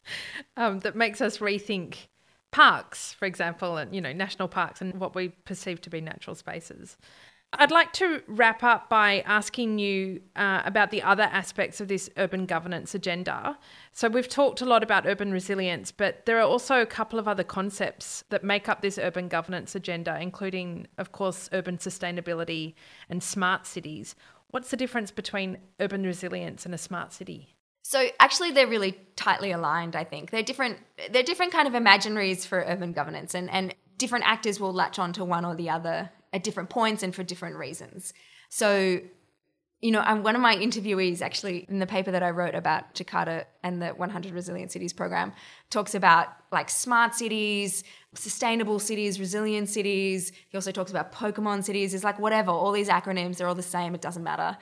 um, 0.56 0.80
that 0.80 0.94
makes 0.94 1.20
us 1.20 1.38
rethink 1.38 2.06
parks, 2.52 3.12
for 3.12 3.24
example, 3.24 3.76
and 3.76 3.94
you 3.94 4.00
know, 4.00 4.12
national 4.12 4.46
parks 4.48 4.80
and 4.80 4.94
what 4.94 5.14
we 5.14 5.28
perceive 5.28 5.80
to 5.82 5.90
be 5.90 6.00
natural 6.00 6.36
spaces. 6.36 6.96
I'd 7.56 7.70
like 7.70 7.92
to 7.94 8.22
wrap 8.26 8.62
up 8.62 8.88
by 8.88 9.20
asking 9.20 9.78
you 9.78 10.22
uh, 10.34 10.62
about 10.64 10.90
the 10.90 11.02
other 11.02 11.24
aspects 11.24 11.80
of 11.80 11.88
this 11.88 12.10
urban 12.16 12.46
governance 12.46 12.94
agenda. 12.94 13.58
So, 13.92 14.08
we've 14.08 14.28
talked 14.28 14.60
a 14.60 14.64
lot 14.64 14.82
about 14.82 15.06
urban 15.06 15.30
resilience, 15.32 15.92
but 15.92 16.26
there 16.26 16.38
are 16.38 16.42
also 16.42 16.80
a 16.80 16.86
couple 16.86 17.18
of 17.18 17.28
other 17.28 17.44
concepts 17.44 18.24
that 18.30 18.42
make 18.42 18.68
up 18.68 18.82
this 18.82 18.98
urban 18.98 19.28
governance 19.28 19.74
agenda, 19.74 20.18
including, 20.20 20.86
of 20.98 21.12
course, 21.12 21.48
urban 21.52 21.78
sustainability 21.78 22.74
and 23.08 23.22
smart 23.22 23.66
cities. 23.66 24.16
What's 24.54 24.70
the 24.70 24.76
difference 24.76 25.10
between 25.10 25.58
urban 25.80 26.04
resilience 26.04 26.64
and 26.64 26.72
a 26.72 26.78
smart 26.78 27.12
city? 27.12 27.56
So 27.82 28.06
actually 28.20 28.52
they're 28.52 28.68
really 28.68 28.96
tightly 29.16 29.50
aligned, 29.50 29.96
I 29.96 30.04
think. 30.04 30.30
They're 30.30 30.44
different 30.44 30.78
they're 31.10 31.24
different 31.24 31.50
kind 31.50 31.66
of 31.66 31.74
imaginaries 31.74 32.46
for 32.46 32.64
urban 32.64 32.92
governance 32.92 33.34
and, 33.34 33.50
and 33.50 33.74
different 33.98 34.26
actors 34.26 34.60
will 34.60 34.72
latch 34.72 35.00
on 35.00 35.12
to 35.14 35.24
one 35.24 35.44
or 35.44 35.56
the 35.56 35.70
other 35.70 36.08
at 36.32 36.44
different 36.44 36.70
points 36.70 37.02
and 37.02 37.12
for 37.12 37.24
different 37.24 37.56
reasons. 37.56 38.14
So 38.48 39.00
you 39.84 39.90
know, 39.90 40.00
I'm 40.00 40.22
one 40.22 40.34
of 40.34 40.40
my 40.40 40.56
interviewees 40.56 41.20
actually 41.20 41.66
in 41.68 41.78
the 41.78 41.86
paper 41.86 42.10
that 42.10 42.22
I 42.22 42.30
wrote 42.30 42.54
about 42.54 42.94
Jakarta 42.94 43.44
and 43.62 43.82
the 43.82 43.88
100 43.88 44.32
Resilient 44.32 44.72
Cities 44.72 44.94
program 44.94 45.34
talks 45.68 45.94
about 45.94 46.28
like 46.50 46.70
smart 46.70 47.14
cities, 47.14 47.84
sustainable 48.14 48.78
cities, 48.78 49.20
resilient 49.20 49.68
cities. 49.68 50.32
He 50.48 50.56
also 50.56 50.72
talks 50.72 50.90
about 50.90 51.12
Pokemon 51.12 51.64
cities. 51.64 51.92
It's 51.92 52.02
like 52.02 52.18
whatever, 52.18 52.50
all 52.50 52.72
these 52.72 52.88
acronyms, 52.88 53.36
they're 53.36 53.46
all 53.46 53.54
the 53.54 53.62
same, 53.62 53.94
it 53.94 54.00
doesn't 54.00 54.24
matter. 54.24 54.56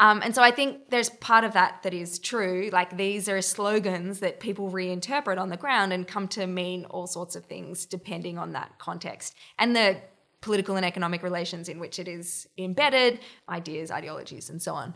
Um, 0.00 0.22
and 0.24 0.34
so 0.34 0.42
I 0.42 0.50
think 0.50 0.90
there's 0.90 1.08
part 1.08 1.44
of 1.44 1.52
that 1.52 1.84
that 1.84 1.94
is 1.94 2.18
true. 2.18 2.68
Like 2.72 2.96
these 2.96 3.28
are 3.28 3.40
slogans 3.40 4.18
that 4.20 4.40
people 4.40 4.72
reinterpret 4.72 5.38
on 5.38 5.50
the 5.50 5.56
ground 5.56 5.92
and 5.92 6.04
come 6.04 6.26
to 6.28 6.48
mean 6.48 6.84
all 6.86 7.06
sorts 7.06 7.36
of 7.36 7.44
things 7.44 7.86
depending 7.86 8.38
on 8.38 8.54
that 8.54 8.76
context. 8.78 9.36
And 9.56 9.76
the 9.76 9.98
political 10.44 10.76
and 10.76 10.84
economic 10.84 11.22
relations 11.22 11.70
in 11.70 11.80
which 11.80 11.98
it 11.98 12.06
is 12.06 12.46
embedded, 12.58 13.18
ideas, 13.48 13.90
ideologies, 13.90 14.50
and 14.50 14.60
so 14.60 14.74
on. 14.74 14.94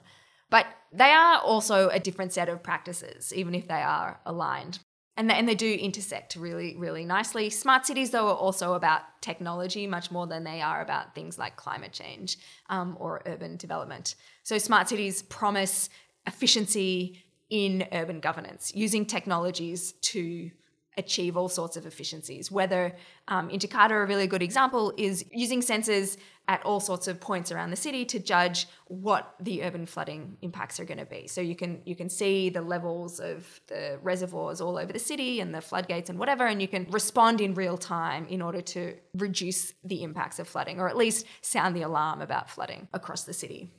But 0.50 0.66
they 0.92 1.10
are 1.10 1.38
also 1.38 1.88
a 1.88 1.98
different 1.98 2.34
set 2.34 2.50
of 2.50 2.62
practices, 2.62 3.32
even 3.34 3.54
if 3.54 3.66
they 3.66 3.82
are 3.82 4.20
aligned. 4.26 4.78
And 5.16 5.28
they, 5.28 5.34
and 5.34 5.48
they 5.48 5.54
do 5.54 5.72
intersect 5.72 6.36
really, 6.36 6.76
really 6.76 7.04
nicely. 7.04 7.48
Smart 7.48 7.86
cities, 7.86 8.10
though, 8.10 8.28
are 8.28 8.36
also 8.36 8.74
about 8.74 9.00
technology 9.22 9.86
much 9.86 10.10
more 10.10 10.26
than 10.26 10.44
they 10.44 10.60
are 10.60 10.82
about 10.82 11.14
things 11.14 11.38
like 11.38 11.56
climate 11.56 11.92
change 11.92 12.36
um, 12.68 12.96
or 13.00 13.22
urban 13.26 13.56
development. 13.56 14.14
So, 14.44 14.58
smart 14.58 14.88
cities 14.88 15.22
promise 15.22 15.88
efficiency 16.26 17.24
in 17.50 17.88
urban 17.92 18.20
governance 18.20 18.70
using 18.74 19.06
technologies 19.06 19.92
to 19.92 20.50
achieve 20.98 21.36
all 21.36 21.48
sorts 21.48 21.76
of 21.78 21.86
efficiencies. 21.86 22.50
Whether 22.50 22.94
um, 23.28 23.48
in 23.48 23.58
Jakarta, 23.58 24.02
a 24.02 24.06
really 24.06 24.26
good 24.26 24.42
example 24.42 24.92
is 24.98 25.24
using 25.32 25.62
sensors 25.62 26.18
at 26.48 26.64
all 26.64 26.80
sorts 26.80 27.06
of 27.06 27.20
points 27.20 27.52
around 27.52 27.70
the 27.70 27.76
city 27.76 28.04
to 28.06 28.18
judge 28.18 28.66
what 28.86 29.34
the 29.38 29.62
urban 29.62 29.84
flooding 29.84 30.36
impacts 30.40 30.80
are 30.80 30.84
going 30.84 30.98
to 30.98 31.04
be. 31.04 31.26
So 31.28 31.40
you 31.40 31.54
can 31.54 31.82
you 31.84 31.94
can 31.94 32.08
see 32.08 32.48
the 32.48 32.62
levels 32.62 33.20
of 33.20 33.60
the 33.68 33.98
reservoirs 34.02 34.60
all 34.60 34.78
over 34.78 34.92
the 34.92 34.98
city 34.98 35.40
and 35.40 35.54
the 35.54 35.60
floodgates 35.60 36.10
and 36.10 36.18
whatever, 36.18 36.46
and 36.46 36.60
you 36.60 36.68
can 36.68 36.86
respond 36.90 37.40
in 37.40 37.54
real 37.54 37.78
time 37.78 38.26
in 38.28 38.42
order 38.42 38.62
to 38.62 38.94
reduce 39.14 39.72
the 39.84 40.02
impacts 40.02 40.38
of 40.38 40.48
flooding, 40.48 40.80
or 40.80 40.88
at 40.88 40.96
least 40.96 41.26
sound 41.42 41.76
the 41.76 41.82
alarm 41.82 42.20
about 42.20 42.50
flooding 42.50 42.88
across 42.92 43.24
the 43.24 43.34
city. 43.34 43.70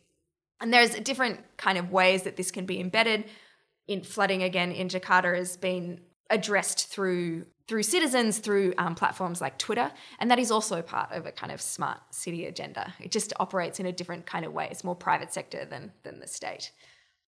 And 0.61 0.73
there's 0.73 0.93
different 0.95 1.39
kind 1.57 1.77
of 1.77 1.91
ways 1.91 2.23
that 2.23 2.37
this 2.37 2.51
can 2.51 2.65
be 2.65 2.79
embedded. 2.79 3.25
In 3.87 4.03
flooding 4.03 4.43
again 4.43 4.71
in 4.71 4.87
Jakarta 4.87 5.35
has 5.35 5.57
been 5.57 6.01
addressed 6.29 6.87
through 6.87 7.45
through 7.67 7.83
citizens 7.83 8.39
through 8.39 8.73
um, 8.79 8.95
platforms 8.95 9.41
like 9.41 9.59
Twitter, 9.59 9.91
and 10.17 10.31
that 10.31 10.39
is 10.39 10.49
also 10.49 10.81
part 10.81 11.11
of 11.11 11.27
a 11.27 11.31
kind 11.31 11.51
of 11.51 11.61
smart 11.61 11.99
city 12.09 12.45
agenda. 12.45 12.93
It 12.99 13.11
just 13.11 13.31
operates 13.39 13.79
in 13.79 13.85
a 13.85 13.91
different 13.91 14.25
kind 14.25 14.43
of 14.43 14.53
way. 14.53 14.67
It's 14.71 14.83
more 14.83 14.95
private 14.95 15.31
sector 15.31 15.65
than 15.65 15.91
than 16.03 16.19
the 16.19 16.27
state. 16.27 16.71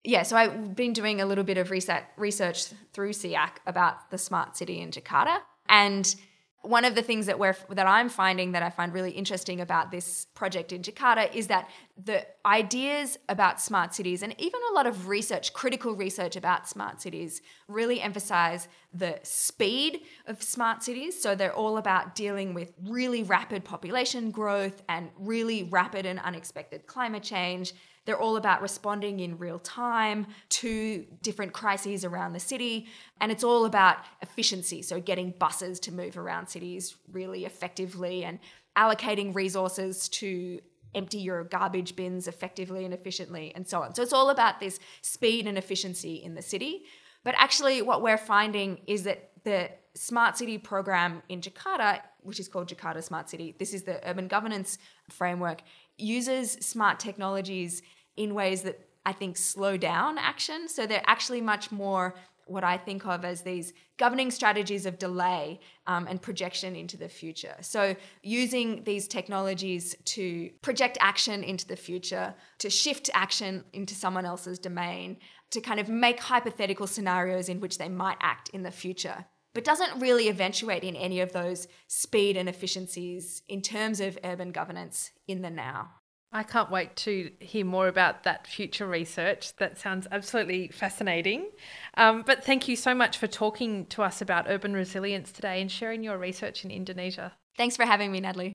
Yeah, 0.04 0.24
so 0.24 0.36
I've 0.36 0.74
been 0.74 0.92
doing 0.92 1.20
a 1.20 1.26
little 1.26 1.44
bit 1.44 1.58
of 1.58 1.70
research 1.70 2.02
research 2.16 2.66
through 2.92 3.12
SEAC 3.12 3.50
about 3.66 4.10
the 4.10 4.18
smart 4.18 4.56
city 4.56 4.80
in 4.80 4.90
Jakarta, 4.90 5.38
and 5.68 6.14
one 6.62 6.84
of 6.84 6.94
the 6.94 7.02
things 7.02 7.26
that 7.26 7.40
we're 7.40 7.56
that 7.70 7.88
I'm 7.88 8.08
finding 8.08 8.52
that 8.52 8.62
I 8.62 8.70
find 8.70 8.94
really 8.94 9.10
interesting 9.10 9.60
about 9.60 9.90
this 9.90 10.26
project 10.34 10.72
in 10.72 10.82
Jakarta 10.82 11.32
is 11.34 11.48
that 11.48 11.68
the 12.02 12.24
ideas 12.46 13.18
about 13.28 13.60
smart 13.60 13.94
cities 13.94 14.22
and 14.22 14.34
even 14.40 14.60
a 14.70 14.74
lot 14.74 14.86
of 14.86 15.08
research, 15.08 15.52
critical 15.52 15.96
research 15.96 16.36
about 16.36 16.68
smart 16.68 17.02
cities, 17.02 17.42
really 17.66 18.00
emphasize 18.00 18.68
the 18.94 19.18
speed 19.24 20.02
of 20.26 20.40
smart 20.40 20.84
cities. 20.84 21.20
So 21.20 21.34
they're 21.34 21.54
all 21.54 21.78
about 21.78 22.14
dealing 22.14 22.54
with 22.54 22.72
really 22.84 23.24
rapid 23.24 23.64
population 23.64 24.30
growth 24.30 24.82
and 24.88 25.10
really 25.18 25.64
rapid 25.64 26.06
and 26.06 26.20
unexpected 26.20 26.86
climate 26.86 27.24
change 27.24 27.74
they're 28.04 28.20
all 28.20 28.36
about 28.36 28.62
responding 28.62 29.20
in 29.20 29.38
real 29.38 29.58
time 29.60 30.26
to 30.48 31.06
different 31.22 31.52
crises 31.52 32.04
around 32.04 32.32
the 32.32 32.40
city. 32.40 32.86
And 33.20 33.30
it's 33.30 33.44
all 33.44 33.64
about 33.64 33.98
efficiency. 34.20 34.82
So, 34.82 35.00
getting 35.00 35.34
buses 35.38 35.78
to 35.80 35.92
move 35.92 36.18
around 36.18 36.48
cities 36.48 36.96
really 37.12 37.44
effectively 37.44 38.24
and 38.24 38.38
allocating 38.76 39.34
resources 39.34 40.08
to 40.08 40.60
empty 40.94 41.18
your 41.18 41.44
garbage 41.44 41.96
bins 41.96 42.28
effectively 42.28 42.84
and 42.84 42.92
efficiently, 42.92 43.52
and 43.54 43.66
so 43.66 43.82
on. 43.82 43.94
So, 43.94 44.02
it's 44.02 44.12
all 44.12 44.30
about 44.30 44.60
this 44.60 44.80
speed 45.02 45.46
and 45.46 45.56
efficiency 45.56 46.16
in 46.16 46.34
the 46.34 46.42
city. 46.42 46.84
But 47.24 47.34
actually, 47.38 47.82
what 47.82 48.02
we're 48.02 48.18
finding 48.18 48.80
is 48.86 49.04
that 49.04 49.30
the 49.44 49.70
smart 49.94 50.36
city 50.38 50.58
program 50.58 51.22
in 51.28 51.40
Jakarta, 51.40 52.00
which 52.20 52.40
is 52.40 52.48
called 52.48 52.68
Jakarta 52.68 53.02
Smart 53.02 53.28
City, 53.28 53.54
this 53.58 53.74
is 53.74 53.82
the 53.82 54.00
urban 54.08 54.28
governance 54.28 54.78
framework, 55.10 55.62
uses 55.98 56.52
smart 56.52 56.98
technologies 56.98 57.82
in 58.16 58.34
ways 58.34 58.62
that 58.62 58.80
I 59.04 59.12
think 59.12 59.36
slow 59.36 59.76
down 59.76 60.18
action. 60.18 60.68
So 60.68 60.86
they're 60.86 61.02
actually 61.06 61.40
much 61.40 61.72
more 61.72 62.14
what 62.46 62.64
I 62.64 62.76
think 62.76 63.06
of 63.06 63.24
as 63.24 63.42
these 63.42 63.72
governing 63.98 64.30
strategies 64.30 64.84
of 64.84 64.98
delay 64.98 65.60
um, 65.86 66.06
and 66.08 66.20
projection 66.20 66.74
into 66.74 66.96
the 66.96 67.08
future. 67.08 67.54
So, 67.60 67.94
using 68.22 68.84
these 68.84 69.06
technologies 69.08 69.94
to 70.06 70.50
project 70.60 70.98
action 71.00 71.44
into 71.44 71.66
the 71.66 71.76
future, 71.76 72.34
to 72.58 72.68
shift 72.68 73.10
action 73.14 73.64
into 73.72 73.94
someone 73.94 74.26
else's 74.26 74.58
domain, 74.58 75.18
to 75.50 75.60
kind 75.60 75.80
of 75.80 75.88
make 75.88 76.20
hypothetical 76.20 76.86
scenarios 76.86 77.48
in 77.48 77.60
which 77.60 77.78
they 77.78 77.88
might 77.88 78.18
act 78.20 78.48
in 78.50 78.62
the 78.62 78.70
future, 78.70 79.24
but 79.54 79.64
doesn't 79.64 80.00
really 80.00 80.28
eventuate 80.28 80.84
in 80.84 80.96
any 80.96 81.20
of 81.20 81.32
those 81.32 81.68
speed 81.86 82.36
and 82.36 82.48
efficiencies 82.48 83.42
in 83.48 83.60
terms 83.62 84.00
of 84.00 84.18
urban 84.24 84.52
governance 84.52 85.10
in 85.26 85.42
the 85.42 85.50
now. 85.50 85.90
I 86.34 86.42
can't 86.44 86.70
wait 86.70 86.96
to 86.96 87.30
hear 87.40 87.66
more 87.66 87.88
about 87.88 88.22
that 88.22 88.46
future 88.46 88.86
research. 88.86 89.54
That 89.56 89.78
sounds 89.78 90.06
absolutely 90.10 90.68
fascinating. 90.68 91.50
Um, 91.98 92.22
but 92.24 92.42
thank 92.42 92.68
you 92.68 92.76
so 92.76 92.94
much 92.94 93.18
for 93.18 93.26
talking 93.26 93.84
to 93.86 94.02
us 94.02 94.22
about 94.22 94.46
urban 94.48 94.72
resilience 94.72 95.30
today 95.30 95.60
and 95.60 95.70
sharing 95.70 96.02
your 96.02 96.16
research 96.16 96.64
in 96.64 96.70
Indonesia. 96.70 97.32
Thanks 97.58 97.76
for 97.76 97.84
having 97.84 98.10
me, 98.10 98.20
Natalie. 98.20 98.54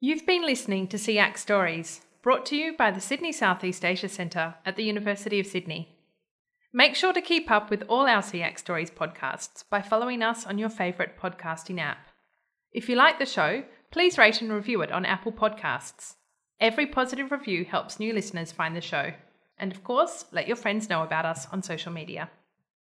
You've 0.00 0.24
been 0.24 0.42
listening 0.42 0.86
to 0.88 0.98
SEAC 0.98 1.36
Stories, 1.36 2.02
brought 2.22 2.46
to 2.46 2.56
you 2.56 2.76
by 2.76 2.92
the 2.92 3.00
Sydney 3.00 3.32
Southeast 3.32 3.84
Asia 3.84 4.08
Centre 4.08 4.54
at 4.64 4.76
the 4.76 4.84
University 4.84 5.40
of 5.40 5.46
Sydney. 5.48 5.95
Make 6.76 6.94
sure 6.94 7.14
to 7.14 7.22
keep 7.22 7.50
up 7.50 7.70
with 7.70 7.84
all 7.88 8.06
our 8.06 8.20
SEAC 8.20 8.58
Stories 8.58 8.90
podcasts 8.90 9.64
by 9.70 9.80
following 9.80 10.22
us 10.22 10.44
on 10.44 10.58
your 10.58 10.68
favourite 10.68 11.18
podcasting 11.18 11.80
app. 11.80 12.08
If 12.70 12.90
you 12.90 12.96
like 12.96 13.18
the 13.18 13.24
show, 13.24 13.64
please 13.90 14.18
rate 14.18 14.42
and 14.42 14.52
review 14.52 14.82
it 14.82 14.92
on 14.92 15.06
Apple 15.06 15.32
Podcasts. 15.32 16.16
Every 16.60 16.84
positive 16.84 17.32
review 17.32 17.64
helps 17.64 17.98
new 17.98 18.12
listeners 18.12 18.52
find 18.52 18.76
the 18.76 18.82
show. 18.82 19.14
And 19.56 19.72
of 19.72 19.82
course, 19.84 20.26
let 20.32 20.46
your 20.46 20.56
friends 20.58 20.90
know 20.90 21.02
about 21.02 21.24
us 21.24 21.46
on 21.50 21.62
social 21.62 21.92
media. 21.92 22.28